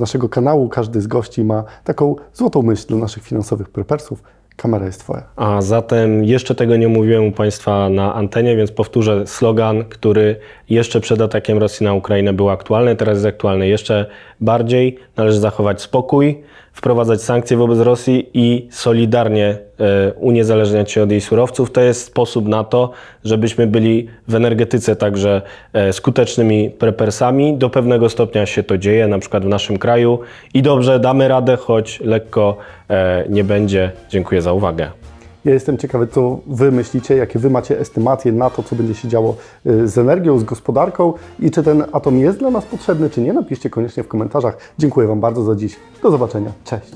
naszego 0.00 0.28
kanału, 0.28 0.68
każdy 0.68 1.00
z 1.00 1.06
gości 1.06 1.44
ma 1.44 1.64
taką 1.84 2.16
złotą 2.32 2.62
myśl 2.62 2.86
dla 2.88 2.96
naszych 2.96 3.22
finansowych 3.22 3.68
prepersów. 3.68 4.22
Kamera 4.56 4.86
jest 4.86 5.00
Twoja. 5.00 5.22
A 5.36 5.62
zatem 5.62 6.24
jeszcze 6.24 6.54
tego 6.54 6.76
nie 6.76 6.88
mówiłem 6.88 7.24
u 7.24 7.32
Państwa 7.32 7.88
na 7.88 8.14
antenie, 8.14 8.56
więc 8.56 8.72
powtórzę 8.72 9.26
slogan, 9.26 9.84
który 9.84 10.36
jeszcze 10.70 11.00
przed 11.00 11.20
atakiem 11.20 11.58
Rosji 11.58 11.84
na 11.84 11.94
Ukrainę 11.94 12.32
był 12.32 12.50
aktualny, 12.50 12.96
teraz 12.96 13.16
jest 13.16 13.26
aktualny 13.26 13.68
jeszcze 13.68 14.06
bardziej. 14.40 14.98
Należy 15.16 15.40
zachować 15.40 15.82
spokój, 15.82 16.42
wprowadzać 16.72 17.22
sankcje 17.22 17.56
wobec 17.56 17.78
Rosji 17.78 18.30
i 18.34 18.68
solidarnie 18.70 19.46
e, 19.80 20.12
uniezależniać 20.12 20.92
się 20.92 21.02
od 21.02 21.10
jej 21.10 21.20
surowców. 21.20 21.72
To 21.72 21.80
jest 21.80 22.04
sposób 22.06 22.48
na 22.48 22.64
to, 22.64 22.90
żebyśmy 23.24 23.66
byli 23.66 24.08
w 24.28 24.34
energetyce 24.34 24.96
także 24.96 25.42
e, 25.72 25.92
skutecznymi 25.92 26.70
prepersami. 26.70 27.56
Do 27.56 27.70
pewnego 27.70 28.08
stopnia 28.08 28.46
się 28.46 28.62
to 28.62 28.78
dzieje, 28.78 29.08
na 29.08 29.18
przykład 29.18 29.44
w 29.44 29.48
naszym 29.48 29.78
kraju 29.78 30.18
i 30.54 30.62
dobrze, 30.62 31.00
damy 31.00 31.28
radę, 31.28 31.56
choć 31.56 32.00
lekko 32.00 32.56
e, 32.90 33.24
nie 33.28 33.44
będzie. 33.44 33.92
Dziękuję 34.10 34.42
za 34.42 34.52
uwagę. 34.52 34.90
Ja 35.44 35.52
jestem 35.52 35.78
ciekawy, 35.78 36.06
co 36.06 36.38
Wy 36.46 36.72
myślicie, 36.72 37.16
jakie 37.16 37.38
Wy 37.38 37.50
macie 37.50 37.80
estymacje 37.80 38.32
na 38.32 38.50
to, 38.50 38.62
co 38.62 38.76
będzie 38.76 38.94
się 38.94 39.08
działo 39.08 39.36
z 39.64 39.98
energią, 39.98 40.38
z 40.38 40.44
gospodarką 40.44 41.12
i 41.40 41.50
czy 41.50 41.62
ten 41.62 41.84
atom 41.92 42.18
jest 42.18 42.38
dla 42.38 42.50
nas 42.50 42.64
potrzebny, 42.64 43.10
czy 43.10 43.20
nie. 43.20 43.32
Napiszcie 43.32 43.70
koniecznie 43.70 44.02
w 44.02 44.08
komentarzach. 44.08 44.58
Dziękuję 44.78 45.06
Wam 45.06 45.20
bardzo 45.20 45.42
za 45.44 45.56
dziś. 45.56 45.76
Do 46.02 46.10
zobaczenia. 46.10 46.52
Cześć. 46.64 46.90